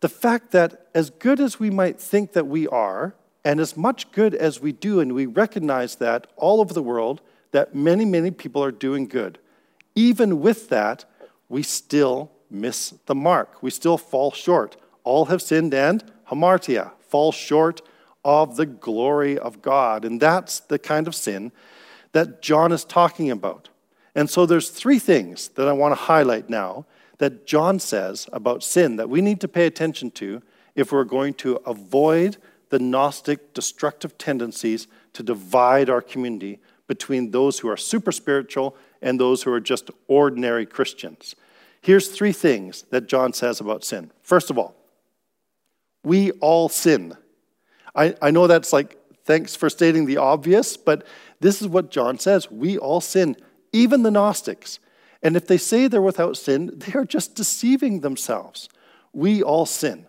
the 0.00 0.08
fact 0.08 0.50
that 0.52 0.88
as 0.94 1.10
good 1.10 1.40
as 1.40 1.58
we 1.58 1.70
might 1.70 2.00
think 2.00 2.32
that 2.32 2.46
we 2.46 2.68
are, 2.68 3.14
and 3.44 3.60
as 3.60 3.76
much 3.76 4.10
good 4.12 4.34
as 4.34 4.60
we 4.60 4.72
do, 4.72 5.00
and 5.00 5.14
we 5.14 5.26
recognize 5.26 5.96
that 5.96 6.26
all 6.36 6.60
over 6.60 6.74
the 6.74 6.82
world, 6.82 7.20
that 7.52 7.74
many, 7.74 8.04
many 8.04 8.30
people 8.30 8.62
are 8.62 8.72
doing 8.72 9.06
good, 9.06 9.38
even 9.94 10.40
with 10.40 10.68
that, 10.68 11.04
we 11.48 11.62
still 11.62 12.30
miss 12.50 12.94
the 13.06 13.14
mark. 13.14 13.62
We 13.62 13.70
still 13.70 13.98
fall 13.98 14.30
short. 14.30 14.76
All 15.04 15.26
have 15.26 15.42
sinned 15.42 15.74
and 15.74 16.04
hamartia, 16.30 16.92
fall 17.00 17.32
short 17.32 17.80
of 18.24 18.56
the 18.56 18.66
glory 18.66 19.38
of 19.38 19.62
God. 19.62 20.04
And 20.04 20.20
that's 20.20 20.60
the 20.60 20.78
kind 20.78 21.06
of 21.06 21.14
sin 21.14 21.52
that 22.12 22.42
John 22.42 22.72
is 22.72 22.84
talking 22.84 23.30
about. 23.30 23.68
And 24.14 24.28
so 24.28 24.46
there's 24.46 24.70
three 24.70 24.98
things 24.98 25.48
that 25.48 25.68
I 25.68 25.72
want 25.72 25.92
to 25.92 26.02
highlight 26.02 26.50
now 26.50 26.86
that 27.18 27.46
John 27.46 27.78
says 27.78 28.28
about 28.32 28.62
sin 28.62 28.96
that 28.96 29.08
we 29.08 29.20
need 29.20 29.40
to 29.40 29.48
pay 29.48 29.66
attention 29.66 30.10
to 30.12 30.42
if 30.74 30.92
we're 30.92 31.04
going 31.04 31.34
to 31.34 31.56
avoid 31.66 32.36
the 32.70 32.78
Gnostic 32.78 33.54
destructive 33.54 34.18
tendencies 34.18 34.86
to 35.14 35.22
divide 35.22 35.90
our 35.90 36.02
community 36.02 36.60
between 36.86 37.30
those 37.30 37.58
who 37.58 37.68
are 37.68 37.76
super 37.76 38.12
spiritual 38.12 38.76
and 39.02 39.18
those 39.18 39.42
who 39.42 39.52
are 39.52 39.60
just 39.60 39.90
ordinary 40.06 40.66
Christians. 40.66 41.34
Here's 41.80 42.08
three 42.08 42.32
things 42.32 42.84
that 42.90 43.08
John 43.08 43.32
says 43.32 43.60
about 43.60 43.84
sin. 43.84 44.10
First 44.22 44.50
of 44.50 44.58
all, 44.58 44.74
we 46.04 46.32
all 46.32 46.68
sin. 46.68 47.16
I, 47.94 48.14
I 48.20 48.30
know 48.30 48.46
that's 48.46 48.72
like, 48.72 48.96
thanks 49.24 49.54
for 49.54 49.68
stating 49.68 50.06
the 50.06 50.16
obvious, 50.16 50.76
but 50.76 51.06
this 51.40 51.60
is 51.60 51.68
what 51.68 51.90
John 51.90 52.18
says. 52.18 52.50
We 52.50 52.78
all 52.78 53.00
sin, 53.00 53.36
even 53.72 54.02
the 54.02 54.10
Gnostics. 54.10 54.78
And 55.22 55.36
if 55.36 55.46
they 55.46 55.56
say 55.56 55.86
they're 55.86 56.02
without 56.02 56.36
sin, 56.36 56.72
they 56.76 56.92
are 56.92 57.04
just 57.04 57.34
deceiving 57.34 58.00
themselves. 58.00 58.68
We 59.12 59.42
all 59.42 59.66
sin. 59.66 60.06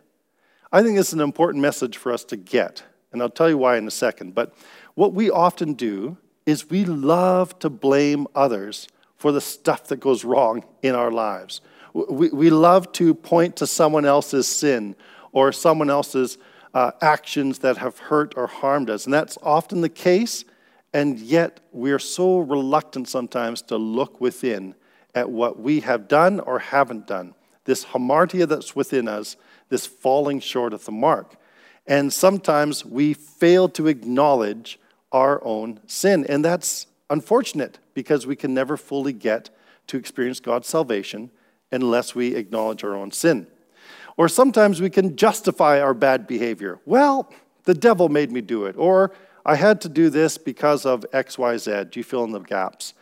I 0.71 0.83
think 0.83 0.97
this 0.97 1.07
is 1.07 1.13
an 1.13 1.21
important 1.21 1.61
message 1.61 1.97
for 1.97 2.11
us 2.11 2.23
to 2.25 2.37
get, 2.37 2.83
and 3.11 3.21
I'll 3.21 3.29
tell 3.29 3.49
you 3.49 3.57
why 3.57 3.77
in 3.77 3.87
a 3.87 3.91
second. 3.91 4.35
But 4.35 4.53
what 4.93 5.13
we 5.13 5.31
often 5.31 5.73
do 5.73 6.17
is 6.45 6.69
we 6.69 6.85
love 6.85 7.57
to 7.59 7.69
blame 7.69 8.27
others 8.35 8.87
for 9.19 9.31
the 9.31 9.41
stuff 9.41 9.83
that 9.87 9.99
goes 9.99 10.25
wrong 10.25 10.63
in 10.81 10.95
our 10.95 11.11
lives. 11.11 11.61
We, 11.93 12.29
we 12.29 12.49
love 12.49 12.91
to 12.93 13.13
point 13.13 13.57
to 13.57 13.67
someone 13.67 14.05
else's 14.05 14.47
sin 14.47 14.95
or 15.31 15.51
someone 15.51 15.89
else's 15.89 16.37
uh, 16.73 16.91
actions 17.01 17.59
that 17.59 17.77
have 17.77 17.97
hurt 17.99 18.33
or 18.37 18.47
harmed 18.47 18.89
us. 18.89 19.05
And 19.05 19.13
that's 19.13 19.37
often 19.43 19.81
the 19.81 19.89
case, 19.89 20.45
and 20.93 21.19
yet 21.19 21.59
we're 21.71 21.99
so 21.99 22.39
reluctant 22.39 23.09
sometimes 23.09 23.61
to 23.63 23.77
look 23.77 24.21
within 24.21 24.73
at 25.13 25.29
what 25.29 25.59
we 25.59 25.81
have 25.81 26.07
done 26.07 26.39
or 26.39 26.59
haven't 26.59 27.05
done. 27.05 27.35
This 27.65 27.85
hamartia 27.85 28.47
that's 28.47 28.75
within 28.75 29.07
us, 29.07 29.35
this 29.67 29.85
falling 29.85 30.39
short 30.39 30.73
of 30.73 30.85
the 30.85 30.91
mark. 30.91 31.35
And 31.85 32.13
sometimes 32.13 32.85
we 32.85 33.13
fail 33.13 33.67
to 33.69 33.87
acknowledge 33.87 34.79
our 35.11 35.43
own 35.43 35.81
sin. 35.87 36.25
And 36.29 36.45
that's 36.45 36.87
unfortunate 37.09 37.79
because 37.93 38.27
we 38.27 38.35
can 38.35 38.53
never 38.53 38.77
fully 38.77 39.13
get 39.13 39.49
to 39.87 39.97
experience 39.97 40.39
God's 40.39 40.67
salvation 40.67 41.31
unless 41.71 42.15
we 42.15 42.35
acknowledge 42.35 42.83
our 42.83 42.95
own 42.95 43.11
sin. 43.11 43.47
Or 44.17 44.27
sometimes 44.27 44.81
we 44.81 44.89
can 44.89 45.15
justify 45.15 45.79
our 45.79 45.93
bad 45.93 46.27
behavior. 46.27 46.79
Well, 46.85 47.31
the 47.63 47.73
devil 47.73 48.09
made 48.09 48.31
me 48.31 48.41
do 48.41 48.65
it. 48.65 48.75
Or 48.77 49.11
I 49.45 49.55
had 49.55 49.81
to 49.81 49.89
do 49.89 50.09
this 50.09 50.37
because 50.37 50.85
of 50.85 51.05
XYZ. 51.13 51.91
Do 51.91 51.99
you 51.99 52.03
fill 52.03 52.23
in 52.23 52.31
the 52.31 52.39
gaps? 52.39 52.93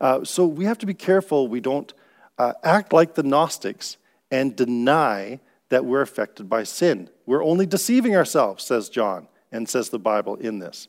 Uh, 0.00 0.24
so 0.24 0.46
we 0.46 0.64
have 0.64 0.78
to 0.78 0.86
be 0.86 0.94
careful 0.94 1.46
we 1.46 1.60
don't 1.60 1.92
uh, 2.38 2.54
act 2.64 2.92
like 2.92 3.14
the 3.14 3.22
Gnostics 3.22 3.98
and 4.30 4.56
deny 4.56 5.40
that 5.68 5.84
we're 5.84 6.00
affected 6.00 6.48
by 6.48 6.64
sin. 6.64 7.08
We're 7.26 7.44
only 7.44 7.66
deceiving 7.66 8.16
ourselves, 8.16 8.64
says 8.64 8.88
John, 8.88 9.28
and 9.52 9.68
says 9.68 9.90
the 9.90 9.98
Bible 9.98 10.36
in 10.36 10.58
this. 10.58 10.88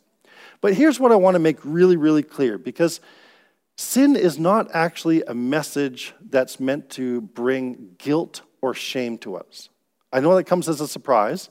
But 0.61 0.73
here's 0.73 0.99
what 0.99 1.11
I 1.11 1.15
want 1.15 1.35
to 1.35 1.39
make 1.39 1.57
really, 1.63 1.97
really 1.97 2.23
clear 2.23 2.57
because 2.57 3.01
sin 3.77 4.15
is 4.15 4.39
not 4.39 4.69
actually 4.73 5.23
a 5.23 5.33
message 5.33 6.13
that's 6.29 6.59
meant 6.59 6.89
to 6.91 7.21
bring 7.21 7.95
guilt 7.97 8.41
or 8.61 8.73
shame 8.73 9.17
to 9.19 9.35
us. 9.35 9.69
I 10.11 10.19
know 10.19 10.35
that 10.35 10.45
comes 10.45 10.69
as 10.69 10.79
a 10.79 10.87
surprise, 10.87 11.49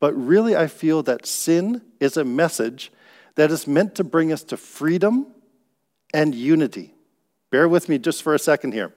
but 0.00 0.14
really 0.14 0.56
I 0.56 0.66
feel 0.68 1.02
that 1.04 1.26
sin 1.26 1.82
is 2.00 2.16
a 2.16 2.24
message 2.24 2.92
that 3.34 3.50
is 3.50 3.66
meant 3.66 3.94
to 3.96 4.04
bring 4.04 4.32
us 4.32 4.42
to 4.44 4.56
freedom 4.56 5.26
and 6.14 6.34
unity. 6.34 6.94
Bear 7.50 7.68
with 7.68 7.88
me 7.88 7.98
just 7.98 8.22
for 8.22 8.34
a 8.34 8.38
second 8.38 8.72
here. 8.72 8.92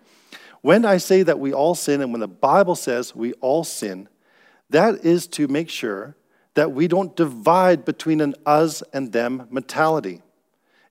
When 0.62 0.86
I 0.86 0.98
say 0.98 1.24
that 1.24 1.40
we 1.40 1.54
all 1.54 1.76
sin, 1.76 2.02
and 2.02 2.12
when 2.12 2.20
the 2.20 2.28
Bible 2.28 2.76
says 2.76 3.16
we 3.16 3.34
all 3.34 3.64
sin, 3.64 4.10
that 4.70 5.06
is 5.06 5.28
to 5.28 5.48
make 5.48 5.70
sure 5.70 6.16
that 6.56 6.72
we 6.72 6.88
don't 6.88 7.16
divide 7.16 7.86
between 7.86 8.22
an 8.22 8.36
us 8.46 8.82
and 8.94 9.12
them 9.12 9.48
mentality. 9.50 10.22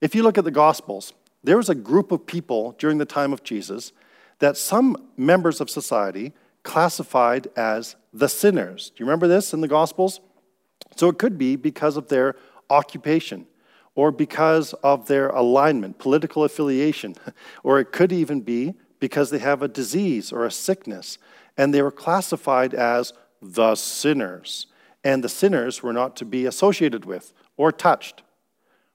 If 0.01 0.15
you 0.15 0.23
look 0.23 0.39
at 0.39 0.45
the 0.45 0.51
Gospels, 0.51 1.13
there 1.43 1.57
was 1.57 1.69
a 1.69 1.75
group 1.75 2.13
of 2.13 2.27
people 2.27 2.75
during 2.79 2.99
the 2.99 3.05
time 3.05 3.33
of 3.33 3.43
Jesus 3.43 3.93
that 4.39 4.57
some 4.57 4.97
members 5.17 5.61
of 5.61 5.69
society 5.69 6.33
classified 6.63 7.49
as 7.57 7.97
the 8.13 8.29
sinners. 8.29 8.91
Do 8.91 9.03
you 9.03 9.07
remember 9.07 9.29
this 9.29 9.53
in 9.53 9.61
the 9.61 9.69
Gospels? 9.69 10.21
So 10.97 11.09
it 11.09 11.19
could 11.19 11.39
be 11.39 11.57
because 11.57 11.97
of 11.97 12.09
their 12.09 12.37
occupation 12.71 13.47
or 13.95 14.13
because 14.13 14.75
of 14.75 15.09
their 15.09 15.29
alignment, 15.31 15.99
political 15.99 16.45
affiliation, 16.45 17.17
or 17.65 17.81
it 17.81 17.87
could 17.87 18.13
even 18.13 18.41
be 18.41 18.75
because 19.01 19.31
they 19.31 19.39
have 19.39 19.63
a 19.63 19.69
disease 19.69 20.33
or 20.33 20.45
a 20.45 20.51
sickness, 20.51 21.19
and 21.57 21.73
they 21.73 21.83
were 21.83 21.91
classified 21.91 22.75
as 22.75 23.13
the 23.43 23.75
sinners. 23.75 24.67
And 25.05 25.23
the 25.23 25.29
sinners 25.29 25.83
were 25.83 25.93
not 25.93 26.17
to 26.17 26.25
be 26.25 26.47
associated 26.47 27.05
with 27.05 27.33
or 27.57 27.73
touched. 27.73 28.23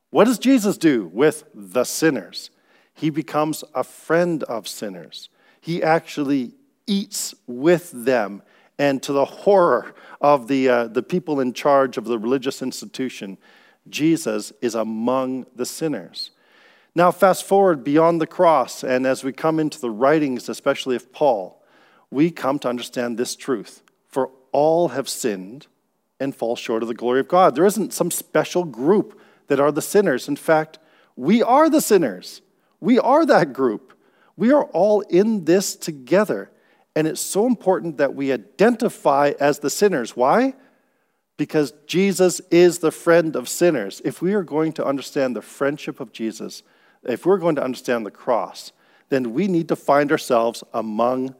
What 0.09 0.25
does 0.25 0.37
Jesus 0.37 0.77
do 0.77 1.09
with 1.13 1.43
the 1.53 1.83
sinners? 1.83 2.51
He 2.93 3.09
becomes 3.09 3.63
a 3.73 3.83
friend 3.83 4.43
of 4.43 4.67
sinners. 4.67 5.29
He 5.59 5.81
actually 5.81 6.53
eats 6.85 7.33
with 7.47 7.91
them. 8.05 8.43
And 8.77 9.01
to 9.03 9.13
the 9.13 9.25
horror 9.25 9.95
of 10.19 10.47
the, 10.47 10.69
uh, 10.69 10.87
the 10.87 11.03
people 11.03 11.39
in 11.39 11.53
charge 11.53 11.97
of 11.97 12.05
the 12.05 12.19
religious 12.19 12.61
institution, 12.61 13.37
Jesus 13.89 14.51
is 14.61 14.75
among 14.75 15.45
the 15.55 15.65
sinners. 15.65 16.31
Now, 16.95 17.11
fast 17.11 17.43
forward 17.43 17.83
beyond 17.83 18.21
the 18.21 18.27
cross, 18.27 18.83
and 18.83 19.07
as 19.07 19.23
we 19.23 19.33
come 19.33 19.59
into 19.59 19.81
the 19.81 19.89
writings, 19.89 20.47
especially 20.47 20.95
of 20.95 21.11
Paul, 21.11 21.63
we 22.11 22.29
come 22.29 22.59
to 22.59 22.69
understand 22.69 23.17
this 23.17 23.35
truth. 23.35 23.81
For 24.07 24.29
all 24.51 24.89
have 24.89 25.09
sinned 25.09 25.65
and 26.23 26.35
fall 26.35 26.55
short 26.55 26.81
of 26.81 26.87
the 26.87 26.95
glory 26.95 27.19
of 27.19 27.27
God. 27.27 27.55
There 27.55 27.65
isn't 27.65 27.93
some 27.93 28.09
special 28.09 28.63
group 28.63 29.19
that 29.47 29.59
are 29.59 29.71
the 29.71 29.81
sinners. 29.81 30.27
In 30.27 30.35
fact, 30.35 30.79
we 31.15 31.43
are 31.43 31.69
the 31.69 31.81
sinners. 31.81 32.41
We 32.79 32.97
are 32.97 33.25
that 33.25 33.53
group. 33.53 33.93
We 34.35 34.51
are 34.51 34.63
all 34.65 35.01
in 35.01 35.45
this 35.45 35.75
together. 35.75 36.49
And 36.95 37.07
it's 37.07 37.21
so 37.21 37.45
important 37.45 37.97
that 37.97 38.15
we 38.15 38.31
identify 38.31 39.33
as 39.39 39.59
the 39.59 39.69
sinners. 39.69 40.15
Why? 40.15 40.53
Because 41.37 41.73
Jesus 41.87 42.39
is 42.51 42.79
the 42.79 42.91
friend 42.91 43.35
of 43.35 43.49
sinners. 43.49 44.01
If 44.05 44.21
we 44.21 44.33
are 44.33 44.43
going 44.43 44.73
to 44.73 44.85
understand 44.85 45.35
the 45.35 45.41
friendship 45.41 45.99
of 45.99 46.11
Jesus, 46.11 46.63
if 47.03 47.25
we're 47.25 47.37
going 47.37 47.55
to 47.55 47.63
understand 47.63 48.05
the 48.05 48.11
cross, 48.11 48.71
then 49.09 49.33
we 49.33 49.47
need 49.47 49.67
to 49.67 49.75
find 49.75 50.11
ourselves 50.11 50.63
among 50.73 51.35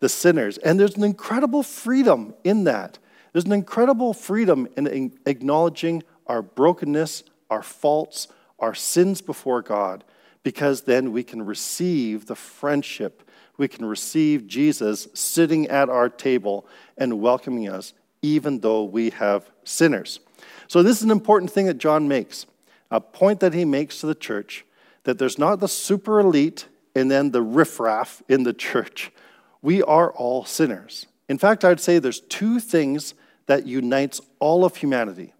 the 0.00 0.08
sinners. 0.08 0.58
And 0.58 0.78
there's 0.78 0.96
an 0.96 1.04
incredible 1.04 1.62
freedom 1.62 2.34
in 2.44 2.64
that. 2.64 2.98
There's 3.36 3.44
an 3.44 3.52
incredible 3.52 4.14
freedom 4.14 4.66
in 4.78 5.12
acknowledging 5.26 6.04
our 6.26 6.40
brokenness, 6.40 7.22
our 7.50 7.62
faults, 7.62 8.28
our 8.58 8.74
sins 8.74 9.20
before 9.20 9.60
God, 9.60 10.04
because 10.42 10.84
then 10.84 11.12
we 11.12 11.22
can 11.22 11.44
receive 11.44 12.24
the 12.24 12.34
friendship. 12.34 13.28
We 13.58 13.68
can 13.68 13.84
receive 13.84 14.46
Jesus 14.46 15.06
sitting 15.12 15.68
at 15.68 15.90
our 15.90 16.08
table 16.08 16.66
and 16.96 17.20
welcoming 17.20 17.68
us, 17.68 17.92
even 18.22 18.60
though 18.60 18.84
we 18.84 19.10
have 19.10 19.50
sinners. 19.64 20.18
So, 20.66 20.82
this 20.82 20.96
is 20.96 21.02
an 21.02 21.10
important 21.10 21.50
thing 21.50 21.66
that 21.66 21.76
John 21.76 22.08
makes, 22.08 22.46
a 22.90 23.02
point 23.02 23.40
that 23.40 23.52
he 23.52 23.66
makes 23.66 24.00
to 24.00 24.06
the 24.06 24.14
church 24.14 24.64
that 25.04 25.18
there's 25.18 25.38
not 25.38 25.60
the 25.60 25.68
super 25.68 26.20
elite 26.20 26.68
and 26.94 27.10
then 27.10 27.32
the 27.32 27.42
riffraff 27.42 28.22
in 28.30 28.44
the 28.44 28.54
church. 28.70 29.12
We 29.60 29.82
are 29.82 30.10
all 30.10 30.46
sinners. 30.46 31.04
In 31.28 31.36
fact, 31.36 31.66
I'd 31.66 31.80
say 31.80 31.98
there's 31.98 32.20
two 32.20 32.60
things 32.60 33.12
that 33.46 33.66
unites 33.66 34.20
all 34.38 34.64
of 34.64 34.76
humanity. 34.76 35.32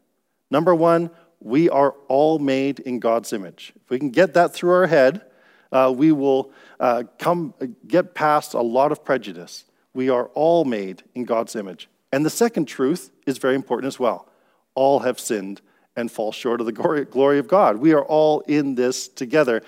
Number 0.51 0.75
one, 0.75 1.11
we 1.41 1.69
are 1.69 1.95
all 2.09 2.39
made 2.39 2.81
in 2.81 2.99
God's 2.99 3.33
image. 3.33 3.73
If 3.85 3.91
we 3.91 3.99
can 3.99 4.11
get 4.11 4.35
that 4.35 4.55
through 4.55 4.71
our 4.71 4.87
head, 4.87 5.23
uh, 5.73 5.93
we 5.95 6.13
will 6.13 6.53
uh, 6.81 7.05
come 7.19 7.55
get 7.87 8.15
past 8.15 8.55
a 8.55 8.61
lot 8.61 8.93
of 8.93 9.05
prejudice. 9.05 9.65
We 9.95 10.09
are 10.09 10.27
all 10.35 10.65
made 10.65 11.03
in 11.15 11.25
God's 11.25 11.57
image. 11.57 11.89
And 12.13 12.25
the 12.25 12.31
second 12.31 12.67
truth 12.67 13.11
is 13.27 13.39
very 13.39 13.55
important 13.55 13.89
as 13.89 13.99
well. 13.99 14.29
All 14.75 15.01
have 15.01 15.19
sinned 15.19 15.61
and 15.97 16.11
fall 16.11 16.33
short 16.33 16.61
of 16.61 16.67
the 16.67 17.05
glory 17.05 17.39
of 17.39 17.49
God. 17.49 17.79
We 17.79 17.93
are 17.93 18.05
all 18.05 18.41
in 18.41 18.75
this 18.75 19.09
together. 19.09 19.63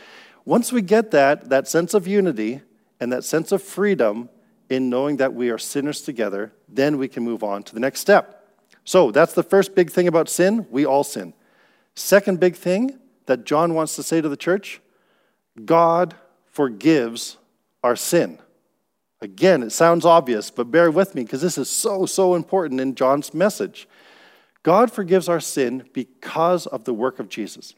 Once 0.44 0.72
we 0.72 0.82
get 0.82 1.10
that, 1.10 1.48
that 1.48 1.66
sense 1.66 1.94
of 1.94 2.06
unity 2.06 2.60
and 3.00 3.12
that 3.12 3.24
sense 3.24 3.52
of 3.52 3.62
freedom 3.62 4.28
in 4.70 4.90
knowing 4.90 5.16
that 5.16 5.34
we 5.34 5.50
are 5.50 5.58
sinners 5.58 6.02
together, 6.02 6.52
then 6.68 6.98
we 6.98 7.08
can 7.08 7.22
move 7.22 7.42
on 7.42 7.62
to 7.64 7.74
the 7.74 7.80
next 7.80 8.00
step. 8.00 8.46
So 8.84 9.10
that's 9.10 9.34
the 9.34 9.42
first 9.42 9.74
big 9.74 9.90
thing 9.90 10.08
about 10.08 10.28
sin. 10.28 10.66
We 10.70 10.86
all 10.86 11.04
sin. 11.04 11.34
Second 11.94 12.40
big 12.40 12.56
thing 12.56 12.98
that 13.26 13.44
John 13.44 13.74
wants 13.74 13.96
to 13.96 14.02
say 14.02 14.20
to 14.20 14.28
the 14.28 14.36
church 14.36 14.80
God 15.64 16.14
forgives 16.46 17.36
our 17.82 17.96
sin. 17.96 18.38
Again, 19.20 19.62
it 19.62 19.70
sounds 19.70 20.04
obvious, 20.04 20.50
but 20.50 20.70
bear 20.70 20.90
with 20.90 21.14
me 21.14 21.24
because 21.24 21.42
this 21.42 21.58
is 21.58 21.68
so, 21.68 22.06
so 22.06 22.34
important 22.34 22.80
in 22.80 22.94
John's 22.94 23.34
message. 23.34 23.88
God 24.62 24.92
forgives 24.92 25.28
our 25.28 25.40
sin 25.40 25.88
because 25.92 26.66
of 26.66 26.84
the 26.84 26.94
work 26.94 27.18
of 27.18 27.28
Jesus. 27.28 27.74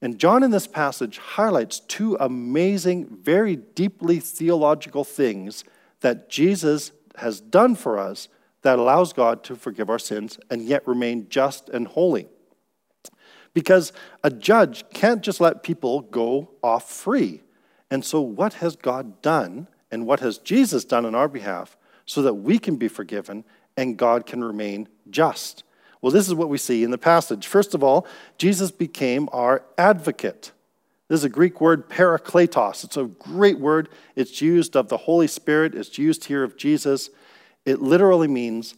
And 0.00 0.18
John 0.18 0.42
in 0.42 0.50
this 0.50 0.66
passage 0.66 1.18
highlights 1.18 1.78
two 1.80 2.16
amazing, 2.18 3.06
very 3.22 3.54
deeply 3.54 4.18
theological 4.18 5.04
things 5.04 5.62
that 6.02 6.28
Jesus 6.28 6.92
has 7.16 7.40
done 7.40 7.74
for 7.74 7.98
us 7.98 8.28
that 8.62 8.78
allows 8.78 9.12
God 9.12 9.42
to 9.44 9.56
forgive 9.56 9.90
our 9.90 9.98
sins 9.98 10.38
and 10.50 10.62
yet 10.62 10.86
remain 10.86 11.28
just 11.28 11.68
and 11.68 11.86
holy. 11.88 12.28
Because 13.54 13.92
a 14.22 14.30
judge 14.30 14.84
can't 14.92 15.22
just 15.22 15.40
let 15.40 15.62
people 15.62 16.02
go 16.02 16.50
off 16.62 16.90
free. 16.90 17.42
And 17.90 18.04
so, 18.04 18.20
what 18.20 18.54
has 18.54 18.76
God 18.76 19.20
done 19.20 19.68
and 19.90 20.06
what 20.06 20.20
has 20.20 20.38
Jesus 20.38 20.84
done 20.84 21.04
on 21.04 21.14
our 21.14 21.28
behalf 21.28 21.76
so 22.06 22.22
that 22.22 22.34
we 22.34 22.58
can 22.58 22.76
be 22.76 22.88
forgiven 22.88 23.44
and 23.76 23.98
God 23.98 24.24
can 24.24 24.42
remain 24.42 24.88
just? 25.10 25.64
Well, 26.00 26.12
this 26.12 26.26
is 26.26 26.34
what 26.34 26.48
we 26.48 26.58
see 26.58 26.82
in 26.82 26.90
the 26.90 26.98
passage. 26.98 27.46
First 27.46 27.74
of 27.74 27.84
all, 27.84 28.06
Jesus 28.38 28.70
became 28.70 29.28
our 29.32 29.64
advocate. 29.76 30.52
This 31.12 31.20
is 31.20 31.24
a 31.24 31.28
Greek 31.28 31.60
word, 31.60 31.90
parakletos. 31.90 32.84
It's 32.84 32.96
a 32.96 33.04
great 33.04 33.58
word. 33.58 33.90
It's 34.16 34.40
used 34.40 34.74
of 34.74 34.88
the 34.88 34.96
Holy 34.96 35.26
Spirit, 35.26 35.74
it's 35.74 35.98
used 35.98 36.24
here 36.24 36.42
of 36.42 36.56
Jesus. 36.56 37.10
It 37.66 37.82
literally 37.82 38.28
means 38.28 38.74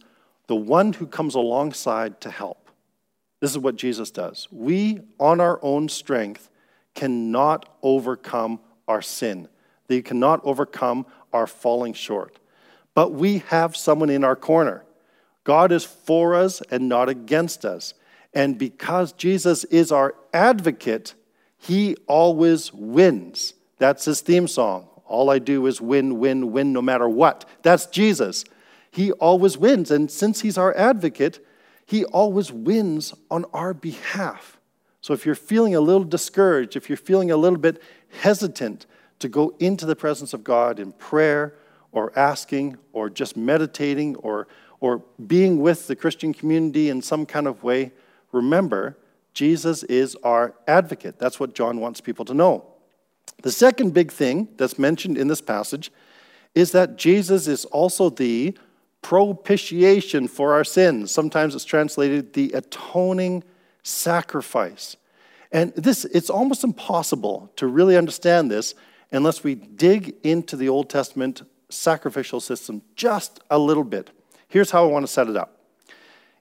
the 0.47 0.55
one 0.57 0.91
who 0.91 1.07
comes 1.07 1.35
alongside 1.35 2.19
to 2.19 2.29
help. 2.29 2.69
This 3.39 3.51
is 3.51 3.57
what 3.57 3.77
Jesus 3.77 4.11
does. 4.11 4.49
We, 4.51 4.99
on 5.17 5.39
our 5.39 5.61
own 5.61 5.87
strength, 5.87 6.49
cannot 6.93 7.69
overcome 7.81 8.59
our 8.85 9.01
sin. 9.01 9.47
They 9.87 10.01
cannot 10.01 10.41
overcome 10.43 11.05
our 11.31 11.47
falling 11.47 11.93
short. 11.93 12.37
But 12.93 13.13
we 13.13 13.43
have 13.47 13.77
someone 13.77 14.09
in 14.09 14.25
our 14.25 14.35
corner. 14.35 14.83
God 15.45 15.71
is 15.71 15.85
for 15.85 16.35
us 16.35 16.61
and 16.69 16.89
not 16.89 17.07
against 17.07 17.63
us. 17.63 17.93
And 18.33 18.57
because 18.57 19.13
Jesus 19.13 19.63
is 19.63 19.89
our 19.89 20.15
advocate, 20.33 21.13
he 21.65 21.95
always 22.05 22.71
wins. 22.71 23.55
That's 23.79 24.05
his 24.05 24.21
theme 24.21 24.47
song. 24.47 24.87
All 25.05 25.31
I 25.31 25.39
do 25.39 25.65
is 25.65 25.81
win, 25.81 26.19
win, 26.19 26.51
win, 26.51 26.73
no 26.73 26.81
matter 26.81 27.09
what. 27.09 27.45
That's 27.63 27.87
Jesus. 27.87 28.45
He 28.91 29.11
always 29.13 29.57
wins. 29.57 29.89
And 29.89 30.11
since 30.11 30.41
he's 30.41 30.59
our 30.59 30.77
advocate, 30.77 31.43
he 31.87 32.05
always 32.05 32.51
wins 32.51 33.15
on 33.31 33.45
our 33.51 33.73
behalf. 33.73 34.59
So 35.01 35.13
if 35.13 35.25
you're 35.25 35.33
feeling 35.33 35.73
a 35.73 35.81
little 35.81 36.03
discouraged, 36.03 36.75
if 36.75 36.87
you're 36.87 36.97
feeling 36.97 37.31
a 37.31 37.37
little 37.37 37.59
bit 37.59 37.81
hesitant 38.21 38.85
to 39.17 39.27
go 39.27 39.55
into 39.59 39.87
the 39.87 39.95
presence 39.95 40.33
of 40.33 40.43
God 40.43 40.79
in 40.79 40.91
prayer 40.91 41.55
or 41.91 42.11
asking 42.17 42.77
or 42.93 43.09
just 43.09 43.35
meditating 43.35 44.17
or, 44.17 44.47
or 44.79 45.03
being 45.25 45.61
with 45.61 45.87
the 45.87 45.95
Christian 45.95 46.31
community 46.31 46.89
in 46.89 47.01
some 47.01 47.25
kind 47.25 47.47
of 47.47 47.63
way, 47.63 47.91
remember, 48.31 48.97
Jesus 49.35 49.83
is 49.83 50.15
our 50.23 50.55
advocate. 50.67 51.19
That's 51.19 51.39
what 51.39 51.53
John 51.53 51.79
wants 51.79 52.01
people 52.01 52.25
to 52.25 52.33
know. 52.33 52.65
The 53.43 53.51
second 53.51 53.93
big 53.93 54.11
thing 54.11 54.47
that's 54.57 54.79
mentioned 54.79 55.17
in 55.17 55.27
this 55.27 55.41
passage 55.41 55.91
is 56.55 56.71
that 56.71 56.95
Jesus 56.95 57.47
is 57.47 57.65
also 57.65 58.09
the 58.09 58.57
propitiation 59.01 60.27
for 60.27 60.53
our 60.53 60.63
sins. 60.63 61.11
Sometimes 61.11 61.53
it's 61.53 61.65
translated 61.65 62.33
the 62.33 62.51
atoning 62.53 63.43
sacrifice. 63.83 64.95
And 65.51 65.73
this, 65.75 66.05
it's 66.05 66.29
almost 66.29 66.63
impossible 66.63 67.51
to 67.57 67.67
really 67.67 67.97
understand 67.97 68.49
this 68.49 68.73
unless 69.11 69.43
we 69.43 69.55
dig 69.55 70.15
into 70.23 70.55
the 70.55 70.69
Old 70.69 70.89
Testament 70.89 71.43
sacrificial 71.69 72.39
system 72.39 72.81
just 72.95 73.41
a 73.51 73.59
little 73.59 73.83
bit. 73.83 74.09
Here's 74.47 74.71
how 74.71 74.85
I 74.85 74.91
want 74.91 75.05
to 75.05 75.11
set 75.11 75.27
it 75.27 75.35
up. 75.35 75.59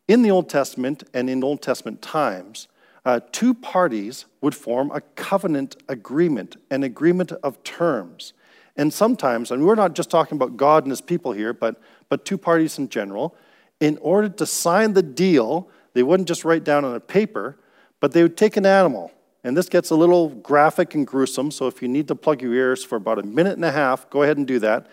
In 0.06 0.22
the 0.22 0.30
Old 0.30 0.48
Testament 0.48 1.02
and 1.12 1.28
in 1.28 1.42
Old 1.42 1.60
Testament 1.60 2.00
times, 2.00 2.68
uh, 3.04 3.20
two 3.32 3.54
parties 3.54 4.24
would 4.40 4.54
form 4.54 4.90
a 4.90 5.00
covenant 5.00 5.76
agreement, 5.88 6.56
an 6.70 6.82
agreement 6.82 7.32
of 7.32 7.62
terms. 7.62 8.32
And 8.76 8.92
sometimes, 8.92 9.50
and 9.50 9.64
we're 9.64 9.74
not 9.74 9.94
just 9.94 10.10
talking 10.10 10.36
about 10.36 10.56
God 10.56 10.84
and 10.84 10.90
his 10.90 11.00
people 11.00 11.32
here, 11.32 11.52
but, 11.52 11.80
but 12.08 12.24
two 12.24 12.38
parties 12.38 12.78
in 12.78 12.88
general, 12.88 13.36
in 13.78 13.98
order 13.98 14.28
to 14.28 14.46
sign 14.46 14.94
the 14.94 15.02
deal, 15.02 15.68
they 15.92 16.02
wouldn't 16.02 16.28
just 16.28 16.44
write 16.44 16.64
down 16.64 16.84
on 16.84 16.94
a 16.94 17.00
paper, 17.00 17.58
but 18.00 18.12
they 18.12 18.22
would 18.22 18.36
take 18.36 18.56
an 18.56 18.66
animal. 18.66 19.12
And 19.44 19.56
this 19.56 19.68
gets 19.68 19.90
a 19.90 19.94
little 19.94 20.30
graphic 20.30 20.94
and 20.94 21.06
gruesome, 21.06 21.50
so 21.50 21.66
if 21.66 21.82
you 21.82 21.88
need 21.88 22.08
to 22.08 22.14
plug 22.14 22.40
your 22.40 22.54
ears 22.54 22.82
for 22.82 22.96
about 22.96 23.18
a 23.18 23.22
minute 23.22 23.54
and 23.54 23.64
a 23.64 23.72
half, 23.72 24.08
go 24.08 24.22
ahead 24.22 24.38
and 24.38 24.46
do 24.46 24.58
that. 24.60 24.86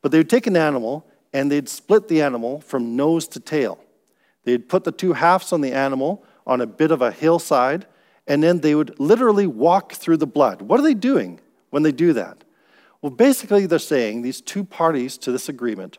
But 0.00 0.12
they 0.12 0.18
would 0.18 0.30
take 0.30 0.46
an 0.46 0.56
animal 0.56 1.04
and 1.32 1.50
they'd 1.50 1.68
split 1.68 2.08
the 2.08 2.22
animal 2.22 2.60
from 2.60 2.96
nose 2.96 3.26
to 3.28 3.40
tail. 3.40 3.78
They'd 4.44 4.68
put 4.68 4.84
the 4.84 4.92
two 4.92 5.14
halves 5.14 5.52
on 5.52 5.60
the 5.60 5.72
animal 5.72 6.24
on 6.46 6.60
a 6.60 6.66
bit 6.66 6.90
of 6.90 7.02
a 7.02 7.10
hillside, 7.10 7.86
and 8.26 8.42
then 8.42 8.60
they 8.60 8.74
would 8.74 8.98
literally 8.98 9.46
walk 9.46 9.92
through 9.92 10.16
the 10.16 10.26
blood. 10.26 10.62
What 10.62 10.80
are 10.80 10.82
they 10.82 10.94
doing 10.94 11.40
when 11.70 11.82
they 11.82 11.92
do 11.92 12.12
that? 12.12 12.44
Well, 13.02 13.10
basically, 13.10 13.66
they're 13.66 13.78
saying, 13.78 14.22
these 14.22 14.40
two 14.40 14.64
parties 14.64 15.18
to 15.18 15.32
this 15.32 15.48
agreement, 15.48 15.98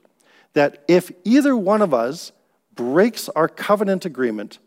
that 0.53 0.83
if 0.88 1.12
either 1.23 1.55
one 1.55 1.81
of 1.81 1.93
us 1.93 2.31
breaks 2.75 3.29
our 3.29 3.47
covenant 3.47 4.05
agreement, 4.05 4.60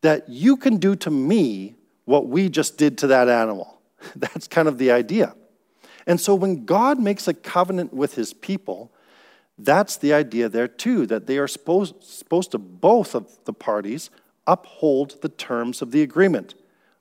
that 0.00 0.28
you 0.28 0.56
can 0.56 0.76
do 0.76 0.94
to 0.96 1.10
me 1.10 1.74
what 2.04 2.28
we 2.28 2.48
just 2.48 2.78
did 2.78 2.98
to 2.98 3.06
that 3.08 3.28
animal. 3.28 3.80
That's 4.16 4.48
kind 4.48 4.68
of 4.68 4.78
the 4.78 4.90
idea. 4.90 5.34
And 6.06 6.20
so 6.20 6.34
when 6.34 6.64
God 6.64 7.00
makes 7.00 7.26
a 7.26 7.34
covenant 7.34 7.92
with 7.92 8.14
his 8.14 8.32
people, 8.32 8.92
that's 9.58 9.96
the 9.96 10.12
idea 10.12 10.48
there 10.48 10.68
too, 10.68 11.06
that 11.06 11.26
they 11.26 11.38
are 11.38 11.48
supposed, 11.48 12.02
supposed 12.02 12.52
to, 12.52 12.58
both 12.58 13.14
of 13.14 13.26
the 13.44 13.52
parties, 13.52 14.10
uphold 14.46 15.20
the 15.22 15.28
terms 15.28 15.82
of 15.82 15.90
the 15.90 16.02
agreement. 16.02 16.54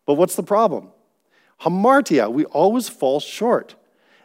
But 0.06 0.16
what's 0.16 0.36
the 0.36 0.44
problem? 0.44 0.90
Hamartia, 1.62 2.32
we 2.32 2.46
always 2.46 2.90
fall 2.90 3.20
short. 3.20 3.76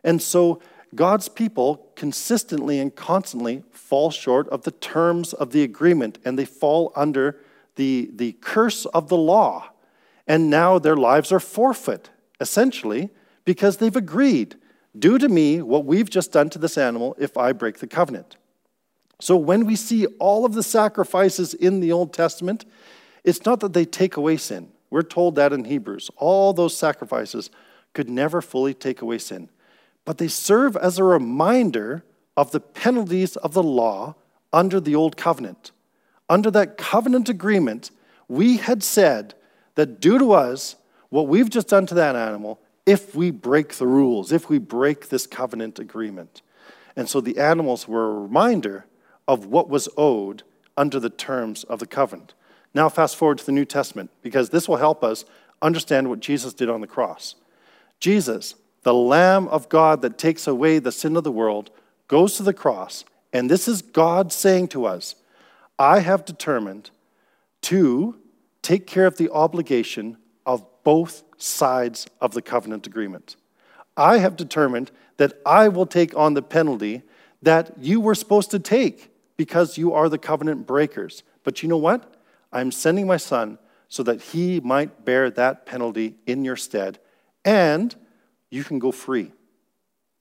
And 0.02 0.20
so 0.20 0.60
God's 0.94 1.28
people 1.28 1.88
consistently 1.94 2.78
and 2.78 2.94
constantly 2.94 3.62
fall 3.70 4.10
short 4.10 4.48
of 4.48 4.62
the 4.62 4.72
terms 4.72 5.32
of 5.32 5.52
the 5.52 5.62
agreement 5.62 6.18
and 6.24 6.38
they 6.38 6.44
fall 6.44 6.92
under 6.96 7.38
the, 7.76 8.10
the 8.14 8.32
curse 8.40 8.84
of 8.86 9.08
the 9.08 9.16
law. 9.16 9.70
And 10.26 10.50
now 10.50 10.78
their 10.78 10.96
lives 10.96 11.32
are 11.32 11.40
forfeit, 11.40 12.10
essentially, 12.40 13.10
because 13.44 13.76
they've 13.76 13.96
agreed 13.96 14.56
do 14.98 15.18
to 15.18 15.28
me 15.28 15.62
what 15.62 15.84
we've 15.84 16.10
just 16.10 16.32
done 16.32 16.50
to 16.50 16.58
this 16.58 16.76
animal 16.76 17.14
if 17.18 17.36
I 17.36 17.52
break 17.52 17.78
the 17.78 17.86
covenant. 17.86 18.36
So 19.20 19.36
when 19.36 19.66
we 19.66 19.76
see 19.76 20.06
all 20.18 20.44
of 20.44 20.54
the 20.54 20.62
sacrifices 20.62 21.54
in 21.54 21.80
the 21.80 21.92
Old 21.92 22.12
Testament, 22.12 22.64
it's 23.24 23.44
not 23.44 23.60
that 23.60 23.72
they 23.72 23.84
take 23.84 24.16
away 24.16 24.36
sin. 24.36 24.70
We're 24.90 25.02
told 25.02 25.36
that 25.36 25.52
in 25.52 25.64
Hebrews. 25.64 26.10
All 26.16 26.52
those 26.52 26.76
sacrifices 26.76 27.50
could 27.92 28.08
never 28.08 28.40
fully 28.40 28.74
take 28.74 29.02
away 29.02 29.18
sin, 29.18 29.48
but 30.04 30.18
they 30.18 30.28
serve 30.28 30.76
as 30.76 30.98
a 30.98 31.04
reminder 31.04 32.04
of 32.36 32.52
the 32.52 32.60
penalties 32.60 33.36
of 33.36 33.52
the 33.52 33.62
law 33.62 34.14
under 34.52 34.80
the 34.80 34.94
old 34.94 35.16
covenant. 35.16 35.72
Under 36.28 36.50
that 36.52 36.76
covenant 36.76 37.28
agreement, 37.28 37.90
we 38.28 38.58
had 38.58 38.82
said 38.82 39.34
that 39.74 40.00
due 40.00 40.18
to 40.18 40.32
us, 40.32 40.76
what 41.08 41.26
we've 41.26 41.50
just 41.50 41.68
done 41.68 41.86
to 41.86 41.94
that 41.94 42.16
animal, 42.16 42.60
if 42.86 43.14
we 43.14 43.30
break 43.30 43.74
the 43.74 43.86
rules, 43.86 44.32
if 44.32 44.48
we 44.48 44.58
break 44.58 45.08
this 45.08 45.26
covenant 45.26 45.78
agreement. 45.78 46.42
And 46.96 47.08
so 47.08 47.20
the 47.20 47.38
animals 47.38 47.86
were 47.86 48.10
a 48.10 48.20
reminder 48.20 48.86
of 49.26 49.46
what 49.46 49.68
was 49.68 49.88
owed 49.96 50.42
under 50.76 50.98
the 50.98 51.10
terms 51.10 51.64
of 51.64 51.78
the 51.78 51.86
covenant. 51.86 52.34
Now, 52.74 52.88
fast 52.88 53.16
forward 53.16 53.38
to 53.38 53.46
the 53.46 53.52
New 53.52 53.64
Testament, 53.64 54.10
because 54.22 54.50
this 54.50 54.68
will 54.68 54.76
help 54.76 55.02
us 55.02 55.24
understand 55.60 56.08
what 56.08 56.20
Jesus 56.20 56.54
did 56.54 56.70
on 56.70 56.80
the 56.80 56.86
cross. 56.86 57.34
Jesus, 57.98 58.54
the 58.82 58.94
Lamb 58.94 59.48
of 59.48 59.68
God 59.68 60.02
that 60.02 60.18
takes 60.18 60.46
away 60.46 60.78
the 60.78 60.92
sin 60.92 61.16
of 61.16 61.24
the 61.24 61.32
world, 61.32 61.70
goes 62.08 62.36
to 62.36 62.42
the 62.42 62.54
cross, 62.54 63.04
and 63.32 63.50
this 63.50 63.68
is 63.68 63.82
God 63.82 64.32
saying 64.32 64.68
to 64.68 64.84
us, 64.84 65.14
I 65.78 66.00
have 66.00 66.24
determined 66.24 66.90
to 67.62 68.16
take 68.62 68.86
care 68.86 69.06
of 69.06 69.16
the 69.16 69.30
obligation 69.30 70.16
of 70.46 70.64
both 70.82 71.22
sides 71.36 72.06
of 72.20 72.32
the 72.32 72.42
covenant 72.42 72.86
agreement. 72.86 73.36
I 73.96 74.18
have 74.18 74.36
determined 74.36 74.90
that 75.18 75.34
I 75.44 75.68
will 75.68 75.86
take 75.86 76.16
on 76.16 76.34
the 76.34 76.42
penalty 76.42 77.02
that 77.42 77.72
you 77.78 78.00
were 78.00 78.14
supposed 78.14 78.50
to 78.50 78.58
take 78.58 79.10
because 79.36 79.78
you 79.78 79.92
are 79.92 80.08
the 80.08 80.18
covenant 80.18 80.66
breakers. 80.66 81.22
But 81.44 81.62
you 81.62 81.68
know 81.68 81.76
what? 81.76 82.14
I'm 82.52 82.72
sending 82.72 83.06
my 83.06 83.16
son 83.16 83.58
so 83.88 84.02
that 84.04 84.20
he 84.20 84.60
might 84.60 85.04
bear 85.04 85.30
that 85.30 85.66
penalty 85.66 86.16
in 86.26 86.44
your 86.44 86.56
stead, 86.56 86.98
and 87.44 87.94
you 88.50 88.64
can 88.64 88.78
go 88.78 88.92
free. 88.92 89.32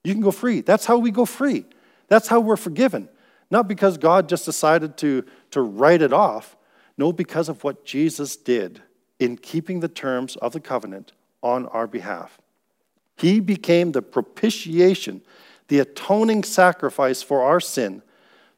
You 0.04 0.14
can 0.14 0.22
go 0.22 0.32
free. 0.32 0.62
That's 0.62 0.86
how 0.86 0.98
we 0.98 1.12
go 1.12 1.26
free. 1.26 1.66
That's 2.08 2.28
how 2.28 2.40
we're 2.40 2.58
forgiven. 2.58 3.10
Not 3.52 3.68
because 3.68 3.98
God 3.98 4.30
just 4.30 4.46
decided 4.46 4.98
to, 4.98 5.24
to 5.52 5.62
write 5.62 6.02
it 6.02 6.14
off, 6.14 6.56
no, 6.98 7.12
because 7.12 7.50
of 7.50 7.64
what 7.64 7.86
Jesus 7.86 8.36
did 8.36 8.82
in 9.20 9.38
keeping 9.38 9.80
the 9.80 9.88
terms 9.88 10.36
of 10.38 10.54
the 10.54 10.60
covenant 10.60 11.14
on 11.42 11.66
our 11.68 11.88
behalf. 11.88 12.40
He 13.18 13.40
became 13.40 13.92
the 13.92 14.02
propitiation, 14.02 15.22
the 15.68 15.80
atoning 15.80 16.44
sacrifice 16.44 17.22
for 17.22 17.42
our 17.42 17.60
sin, 17.60 18.02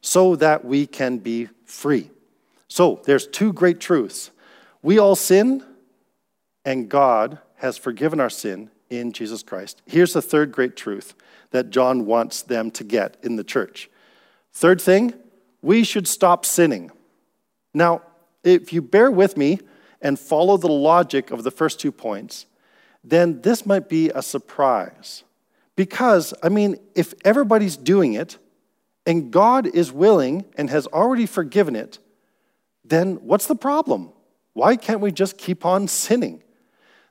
so 0.00 0.36
that 0.36 0.64
we 0.64 0.86
can 0.86 1.18
be 1.18 1.48
free. 1.64 2.10
So 2.72 3.02
there's 3.04 3.26
two 3.26 3.52
great 3.52 3.80
truths. 3.80 4.30
We 4.80 4.98
all 4.98 5.14
sin, 5.14 5.62
and 6.64 6.88
God 6.88 7.38
has 7.56 7.76
forgiven 7.76 8.18
our 8.18 8.30
sin 8.30 8.70
in 8.88 9.12
Jesus 9.12 9.42
Christ. 9.42 9.82
Here's 9.84 10.14
the 10.14 10.22
third 10.22 10.52
great 10.52 10.74
truth 10.74 11.12
that 11.50 11.68
John 11.68 12.06
wants 12.06 12.40
them 12.40 12.70
to 12.70 12.82
get 12.82 13.18
in 13.22 13.36
the 13.36 13.44
church. 13.44 13.90
Third 14.54 14.80
thing, 14.80 15.12
we 15.60 15.84
should 15.84 16.08
stop 16.08 16.46
sinning. 16.46 16.90
Now, 17.74 18.00
if 18.42 18.72
you 18.72 18.80
bear 18.80 19.10
with 19.10 19.36
me 19.36 19.60
and 20.00 20.18
follow 20.18 20.56
the 20.56 20.72
logic 20.72 21.30
of 21.30 21.42
the 21.42 21.50
first 21.50 21.78
two 21.78 21.92
points, 21.92 22.46
then 23.04 23.42
this 23.42 23.66
might 23.66 23.90
be 23.90 24.08
a 24.08 24.22
surprise. 24.22 25.24
Because, 25.76 26.32
I 26.42 26.48
mean, 26.48 26.76
if 26.94 27.12
everybody's 27.22 27.76
doing 27.76 28.14
it 28.14 28.38
and 29.04 29.30
God 29.30 29.66
is 29.66 29.92
willing 29.92 30.46
and 30.56 30.70
has 30.70 30.86
already 30.86 31.26
forgiven 31.26 31.76
it, 31.76 31.98
then 32.92 33.14
what's 33.22 33.46
the 33.46 33.56
problem? 33.56 34.10
Why 34.52 34.76
can't 34.76 35.00
we 35.00 35.12
just 35.12 35.38
keep 35.38 35.64
on 35.64 35.88
sinning? 35.88 36.42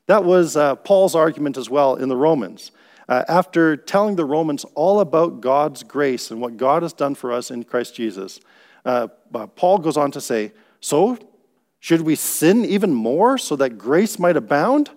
That 0.05 0.23
was 0.23 0.55
uh, 0.55 0.75
Paul's 0.75 1.15
argument 1.15 1.57
as 1.57 1.69
well 1.69 1.95
in 1.95 2.07
the 2.07 2.15
Romans. 2.15 2.71
Uh, 3.09 3.23
after 3.27 3.75
telling 3.75 4.15
the 4.15 4.25
Romans 4.25 4.63
all 4.75 4.99
about 4.99 5.41
God's 5.41 5.83
grace 5.83 6.31
and 6.31 6.39
what 6.39 6.57
God 6.57 6.83
has 6.83 6.93
done 6.93 7.15
for 7.15 7.31
us 7.31 7.49
in 7.49 7.63
Christ 7.63 7.95
Jesus, 7.95 8.39
uh, 8.85 9.07
uh 9.33 9.47
Paul 9.47 9.79
goes 9.79 9.97
on 9.97 10.11
to 10.11 10.21
say, 10.21 10.53
So, 10.79 11.17
should 11.79 12.01
we 12.01 12.15
sin 12.15 12.63
even 12.63 12.93
more 12.93 13.37
so 13.37 13.55
that 13.55 13.77
grace 13.77 14.19
might 14.19 14.37
abound? 14.37 14.91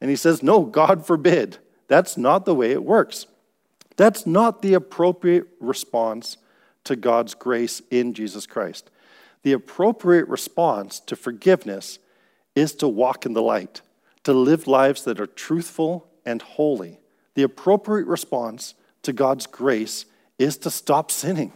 And 0.00 0.10
he 0.10 0.16
says, 0.16 0.42
No, 0.42 0.64
God 0.64 1.06
forbid. 1.06 1.58
That's 1.88 2.16
not 2.16 2.44
the 2.44 2.54
way 2.54 2.72
it 2.72 2.82
works. 2.82 3.26
That's 3.96 4.26
not 4.26 4.60
the 4.60 4.74
appropriate 4.74 5.46
response 5.60 6.36
to 6.84 6.96
God's 6.96 7.34
grace 7.34 7.80
in 7.90 8.12
Jesus 8.12 8.46
Christ. 8.46 8.90
The 9.46 9.52
appropriate 9.52 10.26
response 10.26 10.98
to 10.98 11.14
forgiveness 11.14 12.00
is 12.56 12.74
to 12.74 12.88
walk 12.88 13.26
in 13.26 13.32
the 13.32 13.42
light, 13.42 13.80
to 14.24 14.32
live 14.32 14.66
lives 14.66 15.04
that 15.04 15.20
are 15.20 15.26
truthful 15.28 16.08
and 16.24 16.42
holy. 16.42 16.98
The 17.34 17.44
appropriate 17.44 18.08
response 18.08 18.74
to 19.02 19.12
God's 19.12 19.46
grace 19.46 20.04
is 20.36 20.56
to 20.56 20.68
stop 20.68 21.12
sinning, 21.12 21.52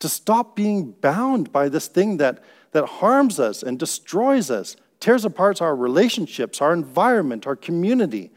to 0.00 0.08
stop 0.10 0.54
being 0.54 0.90
bound 0.90 1.50
by 1.50 1.70
this 1.70 1.88
thing 1.88 2.18
that, 2.18 2.44
that 2.72 2.84
harms 2.84 3.40
us 3.40 3.62
and 3.62 3.78
destroys 3.78 4.50
us, 4.50 4.76
tears 5.00 5.24
apart 5.24 5.62
our 5.62 5.74
relationships, 5.74 6.60
our 6.60 6.74
environment, 6.74 7.46
our 7.46 7.56
community, 7.56 8.32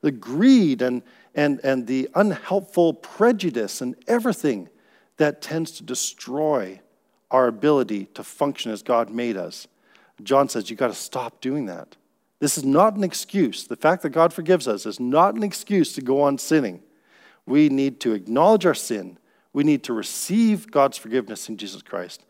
the 0.00 0.12
greed 0.12 0.80
and, 0.80 1.02
and, 1.34 1.60
and 1.62 1.86
the 1.86 2.08
unhelpful 2.14 2.94
prejudice 2.94 3.82
and 3.82 3.96
everything 4.08 4.70
that 5.18 5.42
tends 5.42 5.72
to 5.72 5.82
destroy 5.82 6.80
our 7.30 7.46
ability 7.46 8.06
to 8.14 8.24
function 8.24 8.72
as 8.72 8.82
God 8.82 9.10
made 9.10 9.36
us. 9.36 9.68
John 10.22 10.48
says, 10.48 10.70
you 10.70 10.76
got 10.76 10.88
to 10.88 10.94
stop 10.94 11.40
doing 11.40 11.66
that. 11.66 11.96
This 12.40 12.56
is 12.56 12.64
not 12.64 12.96
an 12.96 13.04
excuse. 13.04 13.66
The 13.66 13.76
fact 13.76 14.02
that 14.02 14.10
God 14.10 14.32
forgives 14.32 14.66
us 14.66 14.86
is 14.86 14.98
not 14.98 15.34
an 15.34 15.42
excuse 15.42 15.92
to 15.94 16.00
go 16.00 16.22
on 16.22 16.38
sinning. 16.38 16.82
We 17.46 17.68
need 17.68 18.00
to 18.00 18.12
acknowledge 18.12 18.66
our 18.66 18.74
sin. 18.74 19.18
We 19.52 19.64
need 19.64 19.84
to 19.84 19.92
receive 19.92 20.70
God's 20.70 20.96
forgiveness 20.96 21.48
in 21.48 21.56
Jesus 21.56 21.82
Christ. 21.82 22.24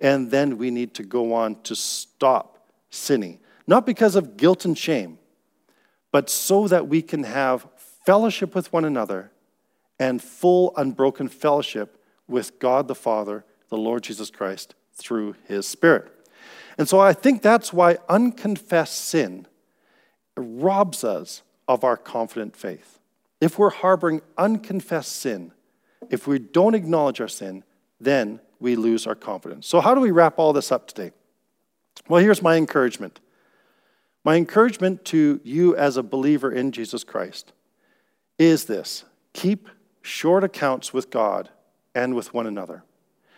And 0.00 0.30
then 0.30 0.58
we 0.58 0.70
need 0.70 0.94
to 0.94 1.02
go 1.02 1.32
on 1.34 1.60
to 1.62 1.74
stop 1.74 2.66
sinning. 2.90 3.40
Not 3.66 3.86
because 3.86 4.16
of 4.16 4.36
guilt 4.36 4.64
and 4.64 4.76
shame, 4.76 5.18
but 6.12 6.28
so 6.28 6.68
that 6.68 6.88
we 6.88 7.00
can 7.00 7.24
have 7.24 7.66
fellowship 8.04 8.54
with 8.54 8.72
one 8.72 8.84
another 8.84 9.30
and 9.98 10.20
full, 10.22 10.74
unbroken 10.76 11.28
fellowship 11.28 12.02
with 12.28 12.58
God 12.58 12.88
the 12.88 12.94
Father, 12.94 13.44
the 13.68 13.76
Lord 13.76 14.02
Jesus 14.02 14.30
Christ, 14.30 14.74
through 14.94 15.36
his 15.46 15.66
Spirit. 15.66 16.10
And 16.78 16.88
so 16.88 17.00
I 17.00 17.12
think 17.12 17.42
that's 17.42 17.72
why 17.72 17.98
unconfessed 18.08 18.96
sin 18.96 19.46
robs 20.36 21.04
us 21.04 21.42
of 21.68 21.84
our 21.84 21.96
confident 21.96 22.56
faith. 22.56 22.98
If 23.40 23.58
we're 23.58 23.70
harboring 23.70 24.22
unconfessed 24.36 25.14
sin, 25.14 25.52
if 26.10 26.26
we 26.26 26.38
don't 26.38 26.74
acknowledge 26.74 27.20
our 27.20 27.28
sin, 27.28 27.64
then 28.00 28.40
we 28.60 28.76
lose 28.76 29.06
our 29.06 29.14
confidence. 29.14 29.66
So, 29.66 29.80
how 29.80 29.94
do 29.94 30.00
we 30.00 30.10
wrap 30.10 30.38
all 30.38 30.52
this 30.52 30.72
up 30.72 30.86
today? 30.86 31.12
Well, 32.08 32.22
here's 32.22 32.42
my 32.42 32.56
encouragement. 32.56 33.20
My 34.24 34.36
encouragement 34.36 35.04
to 35.06 35.40
you 35.44 35.76
as 35.76 35.96
a 35.96 36.02
believer 36.02 36.50
in 36.50 36.72
Jesus 36.72 37.04
Christ 37.04 37.52
is 38.38 38.64
this 38.64 39.04
keep 39.32 39.68
short 40.02 40.44
accounts 40.44 40.92
with 40.92 41.10
God 41.10 41.50
and 41.94 42.14
with 42.14 42.32
one 42.34 42.46
another. 42.46 42.84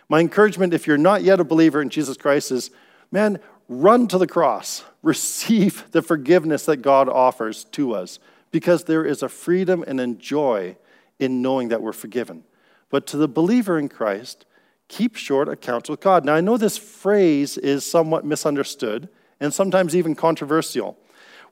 My 0.08 0.20
encouragement, 0.20 0.72
if 0.72 0.86
you're 0.86 0.98
not 0.98 1.22
yet 1.22 1.40
a 1.40 1.44
believer 1.44 1.82
in 1.82 1.90
Jesus 1.90 2.16
Christ, 2.16 2.52
is 2.52 2.70
man, 3.10 3.40
run 3.68 4.06
to 4.08 4.18
the 4.18 4.26
cross, 4.26 4.84
receive 5.02 5.90
the 5.90 6.02
forgiveness 6.02 6.66
that 6.66 6.78
God 6.78 7.08
offers 7.08 7.64
to 7.72 7.94
us, 7.94 8.18
because 8.50 8.84
there 8.84 9.04
is 9.04 9.22
a 9.22 9.28
freedom 9.28 9.84
and 9.86 10.00
a 10.00 10.06
joy 10.08 10.76
in 11.18 11.42
knowing 11.42 11.68
that 11.68 11.82
we're 11.82 11.92
forgiven. 11.92 12.44
But 12.90 13.06
to 13.08 13.16
the 13.16 13.28
believer 13.28 13.78
in 13.78 13.88
Christ, 13.88 14.44
keep 14.88 15.16
short 15.16 15.48
accounts 15.48 15.88
with 15.88 16.00
God. 16.00 16.24
Now, 16.24 16.34
I 16.34 16.40
know 16.40 16.56
this 16.56 16.78
phrase 16.78 17.58
is 17.58 17.84
somewhat 17.84 18.24
misunderstood 18.24 19.08
and 19.40 19.52
sometimes 19.52 19.96
even 19.96 20.14
controversial. 20.14 20.96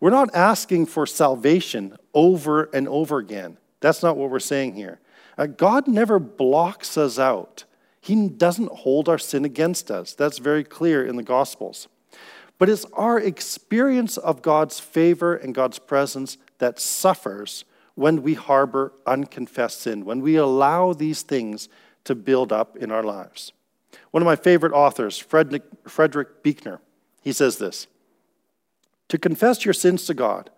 We're 0.00 0.10
not 0.10 0.34
asking 0.34 0.86
for 0.86 1.06
salvation 1.06 1.96
over 2.12 2.64
and 2.72 2.88
over 2.88 3.18
again. 3.18 3.58
That's 3.80 4.02
not 4.02 4.16
what 4.16 4.30
we're 4.30 4.38
saying 4.38 4.74
here. 4.74 5.00
Uh, 5.36 5.46
God 5.46 5.88
never 5.88 6.18
blocks 6.18 6.96
us 6.96 7.18
out. 7.18 7.64
He 8.04 8.28
doesn't 8.28 8.70
hold 8.70 9.08
our 9.08 9.16
sin 9.16 9.46
against 9.46 9.90
us. 9.90 10.12
That's 10.12 10.36
very 10.36 10.62
clear 10.62 11.06
in 11.06 11.16
the 11.16 11.22
Gospels. 11.22 11.88
But 12.58 12.68
it's 12.68 12.84
our 12.92 13.18
experience 13.18 14.18
of 14.18 14.42
God's 14.42 14.78
favor 14.78 15.34
and 15.34 15.54
God's 15.54 15.78
presence 15.78 16.36
that 16.58 16.78
suffers 16.78 17.64
when 17.94 18.22
we 18.22 18.34
harbor 18.34 18.92
unconfessed 19.06 19.80
sin, 19.80 20.04
when 20.04 20.20
we 20.20 20.36
allow 20.36 20.92
these 20.92 21.22
things 21.22 21.70
to 22.04 22.14
build 22.14 22.52
up 22.52 22.76
in 22.76 22.92
our 22.92 23.02
lives. 23.02 23.54
One 24.10 24.22
of 24.22 24.26
my 24.26 24.36
favorite 24.36 24.74
authors, 24.74 25.16
Frederick 25.16 26.42
Buechner, 26.42 26.82
he 27.22 27.32
says 27.32 27.56
this 27.56 27.86
To 29.08 29.16
confess 29.16 29.64
your 29.64 29.72
sins 29.72 30.04
to 30.04 30.12
God 30.12 30.50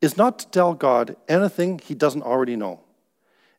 is 0.00 0.16
not 0.16 0.38
to 0.38 0.48
tell 0.48 0.72
God 0.72 1.16
anything 1.28 1.78
he 1.78 1.94
doesn't 1.94 2.22
already 2.22 2.56
know. 2.56 2.80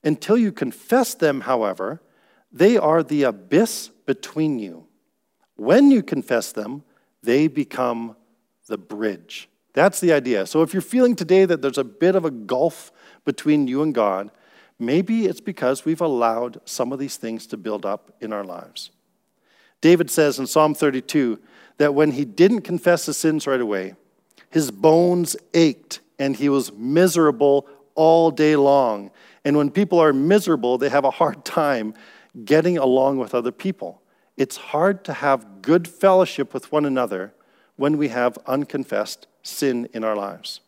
Until 0.03 0.39
you 0.39 0.51
confess 0.51 1.13
them, 1.13 1.41
however, 1.41 2.01
they 2.51 2.77
are 2.77 3.03
the 3.03 3.23
abyss 3.23 3.89
between 4.05 4.59
you. 4.59 4.87
When 5.55 5.91
you 5.91 6.03
confess 6.03 6.51
them, 6.51 6.83
they 7.23 7.47
become 7.47 8.15
the 8.67 8.77
bridge. 8.77 9.49
That's 9.73 9.99
the 9.99 10.13
idea. 10.13 10.45
So 10.45 10.61
if 10.61 10.73
you're 10.73 10.81
feeling 10.81 11.15
today 11.15 11.45
that 11.45 11.61
there's 11.61 11.77
a 11.77 11.83
bit 11.83 12.15
of 12.15 12.25
a 12.25 12.31
gulf 12.31 12.91
between 13.25 13.67
you 13.67 13.83
and 13.83 13.93
God, 13.93 14.31
maybe 14.79 15.25
it's 15.25 15.41
because 15.41 15.85
we've 15.85 16.01
allowed 16.01 16.61
some 16.65 16.91
of 16.91 16.99
these 16.99 17.17
things 17.17 17.47
to 17.47 17.57
build 17.57 17.85
up 17.85 18.15
in 18.21 18.33
our 18.33 18.43
lives. 18.43 18.91
David 19.81 20.09
says 20.09 20.39
in 20.39 20.47
Psalm 20.47 20.73
32 20.73 21.39
that 21.77 21.93
when 21.93 22.11
he 22.11 22.25
didn't 22.25 22.61
confess 22.61 23.05
his 23.05 23.17
sins 23.17 23.45
right 23.45 23.61
away, 23.61 23.93
his 24.49 24.71
bones 24.71 25.35
ached 25.53 25.99
and 26.17 26.35
he 26.35 26.49
was 26.49 26.71
miserable 26.71 27.67
all 27.93 28.31
day 28.31 28.55
long. 28.55 29.11
And 29.45 29.57
when 29.57 29.69
people 29.69 29.99
are 29.99 30.13
miserable, 30.13 30.77
they 30.77 30.89
have 30.89 31.05
a 31.05 31.11
hard 31.11 31.45
time 31.45 31.93
getting 32.43 32.77
along 32.77 33.17
with 33.17 33.33
other 33.33 33.51
people. 33.51 34.01
It's 34.35 34.57
hard 34.57 35.03
to 35.05 35.13
have 35.13 35.61
good 35.61 35.87
fellowship 35.87 36.53
with 36.53 36.71
one 36.71 36.85
another 36.85 37.33
when 37.75 37.97
we 37.97 38.09
have 38.09 38.37
unconfessed 38.45 39.27
sin 39.41 39.89
in 39.93 40.03
our 40.03 40.15
lives. 40.15 40.61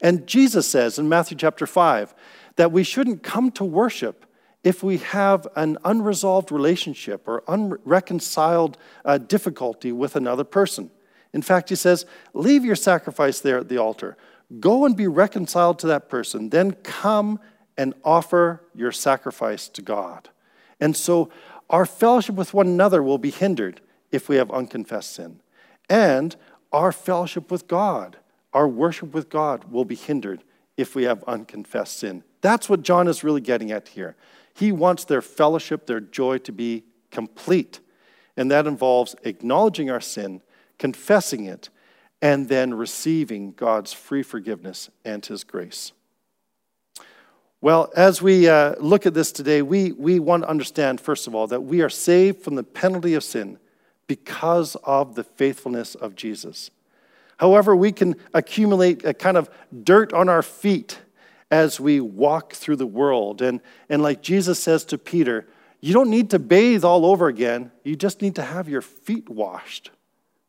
And 0.00 0.26
Jesus 0.26 0.68
says 0.68 0.98
in 0.98 1.08
Matthew 1.08 1.36
chapter 1.36 1.66
5 1.66 2.14
that 2.56 2.72
we 2.72 2.84
shouldn't 2.84 3.22
come 3.22 3.50
to 3.52 3.64
worship 3.64 4.26
if 4.62 4.82
we 4.82 4.98
have 4.98 5.46
an 5.56 5.76
unresolved 5.84 6.52
relationship 6.52 7.26
or 7.26 7.42
unreconciled 7.48 8.76
uh, 9.04 9.18
difficulty 9.18 9.90
with 9.90 10.14
another 10.14 10.44
person. 10.44 10.90
In 11.32 11.42
fact, 11.42 11.68
he 11.68 11.74
says, 11.74 12.06
Leave 12.34 12.64
your 12.64 12.76
sacrifice 12.76 13.40
there 13.40 13.58
at 13.58 13.68
the 13.68 13.78
altar. 13.78 14.16
Go 14.60 14.84
and 14.84 14.96
be 14.96 15.08
reconciled 15.08 15.78
to 15.80 15.86
that 15.88 16.08
person. 16.08 16.50
Then 16.50 16.72
come 16.72 17.40
and 17.76 17.94
offer 18.04 18.62
your 18.74 18.92
sacrifice 18.92 19.68
to 19.70 19.82
God. 19.82 20.28
And 20.82 20.96
so 20.96 21.30
our 21.70 21.86
fellowship 21.86 22.34
with 22.34 22.52
one 22.52 22.66
another 22.66 23.04
will 23.04 23.16
be 23.16 23.30
hindered 23.30 23.80
if 24.10 24.28
we 24.28 24.34
have 24.34 24.50
unconfessed 24.50 25.12
sin. 25.12 25.40
And 25.88 26.34
our 26.72 26.90
fellowship 26.90 27.52
with 27.52 27.68
God, 27.68 28.16
our 28.52 28.66
worship 28.66 29.14
with 29.14 29.30
God, 29.30 29.70
will 29.70 29.84
be 29.84 29.94
hindered 29.94 30.42
if 30.76 30.96
we 30.96 31.04
have 31.04 31.22
unconfessed 31.22 31.98
sin. 31.98 32.24
That's 32.40 32.68
what 32.68 32.82
John 32.82 33.06
is 33.06 33.22
really 33.22 33.40
getting 33.40 33.70
at 33.70 33.88
here. 33.88 34.16
He 34.54 34.72
wants 34.72 35.04
their 35.04 35.22
fellowship, 35.22 35.86
their 35.86 36.00
joy 36.00 36.38
to 36.38 36.50
be 36.50 36.82
complete. 37.12 37.78
And 38.36 38.50
that 38.50 38.66
involves 38.66 39.14
acknowledging 39.22 39.88
our 39.88 40.00
sin, 40.00 40.42
confessing 40.78 41.44
it, 41.44 41.70
and 42.20 42.48
then 42.48 42.74
receiving 42.74 43.52
God's 43.52 43.92
free 43.92 44.24
forgiveness 44.24 44.90
and 45.04 45.24
His 45.24 45.44
grace. 45.44 45.92
Well, 47.62 47.92
as 47.94 48.20
we 48.20 48.48
uh, 48.48 48.74
look 48.80 49.06
at 49.06 49.14
this 49.14 49.30
today, 49.30 49.62
we, 49.62 49.92
we 49.92 50.18
want 50.18 50.42
to 50.42 50.48
understand, 50.48 51.00
first 51.00 51.28
of 51.28 51.34
all, 51.36 51.46
that 51.46 51.60
we 51.60 51.80
are 51.80 51.88
saved 51.88 52.42
from 52.42 52.56
the 52.56 52.64
penalty 52.64 53.14
of 53.14 53.22
sin 53.22 53.56
because 54.08 54.74
of 54.82 55.14
the 55.14 55.22
faithfulness 55.22 55.94
of 55.94 56.16
Jesus. 56.16 56.72
However, 57.36 57.76
we 57.76 57.92
can 57.92 58.16
accumulate 58.34 59.04
a 59.04 59.14
kind 59.14 59.36
of 59.36 59.48
dirt 59.84 60.12
on 60.12 60.28
our 60.28 60.42
feet 60.42 60.98
as 61.52 61.78
we 61.78 62.00
walk 62.00 62.52
through 62.52 62.76
the 62.76 62.86
world. 62.86 63.40
And, 63.40 63.60
and 63.88 64.02
like 64.02 64.22
Jesus 64.22 64.58
says 64.58 64.84
to 64.86 64.98
Peter, 64.98 65.46
you 65.80 65.94
don't 65.94 66.10
need 66.10 66.30
to 66.30 66.40
bathe 66.40 66.82
all 66.82 67.06
over 67.06 67.28
again, 67.28 67.70
you 67.84 67.94
just 67.94 68.22
need 68.22 68.34
to 68.34 68.42
have 68.42 68.68
your 68.68 68.82
feet 68.82 69.28
washed. 69.28 69.92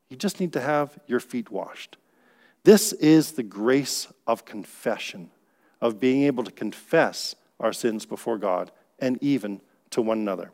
You 0.10 0.18
just 0.18 0.40
need 0.40 0.54
to 0.54 0.62
have 0.62 0.98
your 1.06 1.20
feet 1.20 1.52
washed. 1.52 1.96
This 2.64 2.92
is 2.92 3.34
the 3.34 3.44
grace 3.44 4.08
of 4.26 4.46
confession 4.46 5.30
of 5.84 6.00
being 6.00 6.24
able 6.24 6.46
to 6.46 6.52
confess 6.52 7.36
our 7.60 7.74
sins 7.74 8.06
before 8.06 8.38
God 8.38 8.72
and 9.00 9.22
even 9.22 9.60
to 9.90 10.02
one 10.02 10.18
another. 10.18 10.54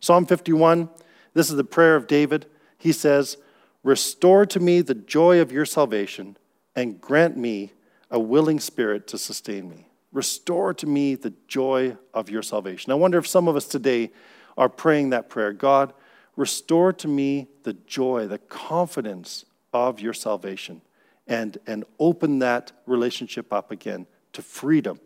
Psalm 0.00 0.24
51, 0.24 0.88
this 1.34 1.50
is 1.50 1.56
the 1.56 1.62
prayer 1.62 1.94
of 1.94 2.06
David. 2.06 2.46
He 2.78 2.90
says, 2.90 3.36
Restore 3.84 4.46
to 4.46 4.58
me 4.58 4.80
the 4.80 4.94
joy 4.94 5.40
of 5.40 5.52
your 5.52 5.66
salvation 5.66 6.38
and 6.74 6.98
grant 6.98 7.36
me 7.36 7.72
a 8.10 8.18
willing 8.18 8.58
spirit 8.58 9.06
to 9.08 9.18
sustain 9.18 9.68
me. 9.68 9.88
Restore 10.10 10.72
to 10.72 10.86
me 10.86 11.16
the 11.16 11.34
joy 11.48 11.98
of 12.14 12.30
your 12.30 12.42
salvation. 12.42 12.92
I 12.92 12.94
wonder 12.94 13.18
if 13.18 13.26
some 13.26 13.48
of 13.48 13.56
us 13.56 13.66
today 13.66 14.10
are 14.56 14.70
praying 14.70 15.10
that 15.10 15.28
prayer 15.28 15.52
God, 15.52 15.92
restore 16.34 16.94
to 16.94 17.08
me 17.08 17.48
the 17.64 17.74
joy, 17.74 18.26
the 18.26 18.38
confidence 18.38 19.44
of 19.74 20.00
your 20.00 20.14
salvation, 20.14 20.80
and, 21.26 21.58
and 21.66 21.84
open 21.98 22.38
that 22.38 22.72
relationship 22.86 23.52
up 23.52 23.70
again 23.70 24.06
to 24.32 24.42
freedom 24.42 25.00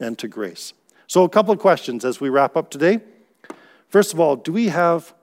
and 0.00 0.18
to 0.18 0.28
grace. 0.28 0.72
So, 1.06 1.24
a 1.24 1.28
couple 1.28 1.52
of 1.52 1.58
questions 1.58 2.04
as 2.04 2.20
we 2.20 2.28
wrap 2.28 2.56
up 2.56 2.70
today. 2.70 3.00
First 3.88 4.14
of 4.14 4.20
all, 4.20 4.36
do 4.36 4.52
we 4.52 4.68
have 4.68 5.14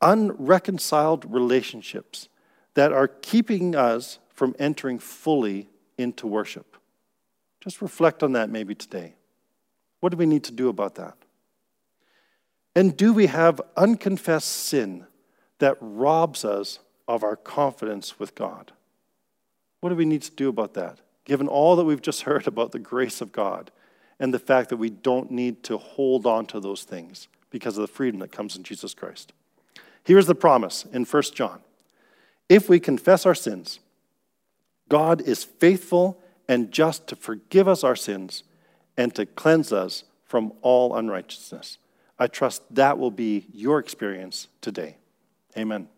unreconciled 0.00 1.30
relationships 1.30 2.28
that 2.74 2.92
are 2.92 3.08
keeping 3.08 3.76
us 3.76 4.18
from 4.30 4.54
entering 4.58 4.98
fully 4.98 5.68
into 5.98 6.26
worship? 6.26 6.76
Just 7.60 7.82
reflect 7.82 8.22
on 8.22 8.32
that 8.32 8.50
maybe 8.50 8.74
today. 8.74 9.14
What 10.00 10.10
do 10.10 10.16
we 10.16 10.26
need 10.26 10.44
to 10.44 10.52
do 10.52 10.68
about 10.68 10.96
that? 10.96 11.16
And 12.74 12.96
do 12.96 13.12
we 13.12 13.26
have 13.26 13.60
unconfessed 13.76 14.48
sin 14.48 15.06
that 15.58 15.76
robs 15.80 16.44
us 16.44 16.80
of 17.06 17.22
our 17.22 17.36
confidence 17.36 18.18
with 18.18 18.34
God? 18.34 18.72
What 19.80 19.90
do 19.90 19.96
we 19.96 20.04
need 20.04 20.22
to 20.22 20.30
do 20.30 20.48
about 20.48 20.74
that? 20.74 20.98
Given 21.24 21.48
all 21.48 21.76
that 21.76 21.84
we've 21.84 22.02
just 22.02 22.22
heard 22.22 22.46
about 22.46 22.72
the 22.72 22.78
grace 22.78 23.20
of 23.20 23.32
God 23.32 23.70
and 24.18 24.32
the 24.32 24.38
fact 24.38 24.68
that 24.70 24.76
we 24.76 24.90
don't 24.90 25.30
need 25.30 25.62
to 25.64 25.78
hold 25.78 26.26
on 26.26 26.46
to 26.46 26.60
those 26.60 26.84
things 26.84 27.28
because 27.50 27.76
of 27.76 27.82
the 27.82 27.92
freedom 27.92 28.20
that 28.20 28.32
comes 28.32 28.56
in 28.56 28.62
Jesus 28.62 28.94
Christ. 28.94 29.32
Here's 30.04 30.26
the 30.26 30.34
promise 30.34 30.84
in 30.92 31.04
1 31.04 31.22
John 31.34 31.60
If 32.48 32.68
we 32.68 32.78
confess 32.78 33.26
our 33.26 33.34
sins, 33.34 33.80
God 34.88 35.20
is 35.22 35.44
faithful 35.44 36.20
and 36.48 36.70
just 36.70 37.06
to 37.08 37.16
forgive 37.16 37.66
us 37.66 37.82
our 37.82 37.96
sins 37.96 38.44
and 38.96 39.14
to 39.14 39.26
cleanse 39.26 39.72
us 39.72 40.04
from 40.24 40.52
all 40.62 40.94
unrighteousness. 40.94 41.78
I 42.18 42.26
trust 42.26 42.62
that 42.74 42.98
will 42.98 43.10
be 43.10 43.46
your 43.52 43.78
experience 43.78 44.48
today. 44.60 44.96
Amen. 45.56 45.88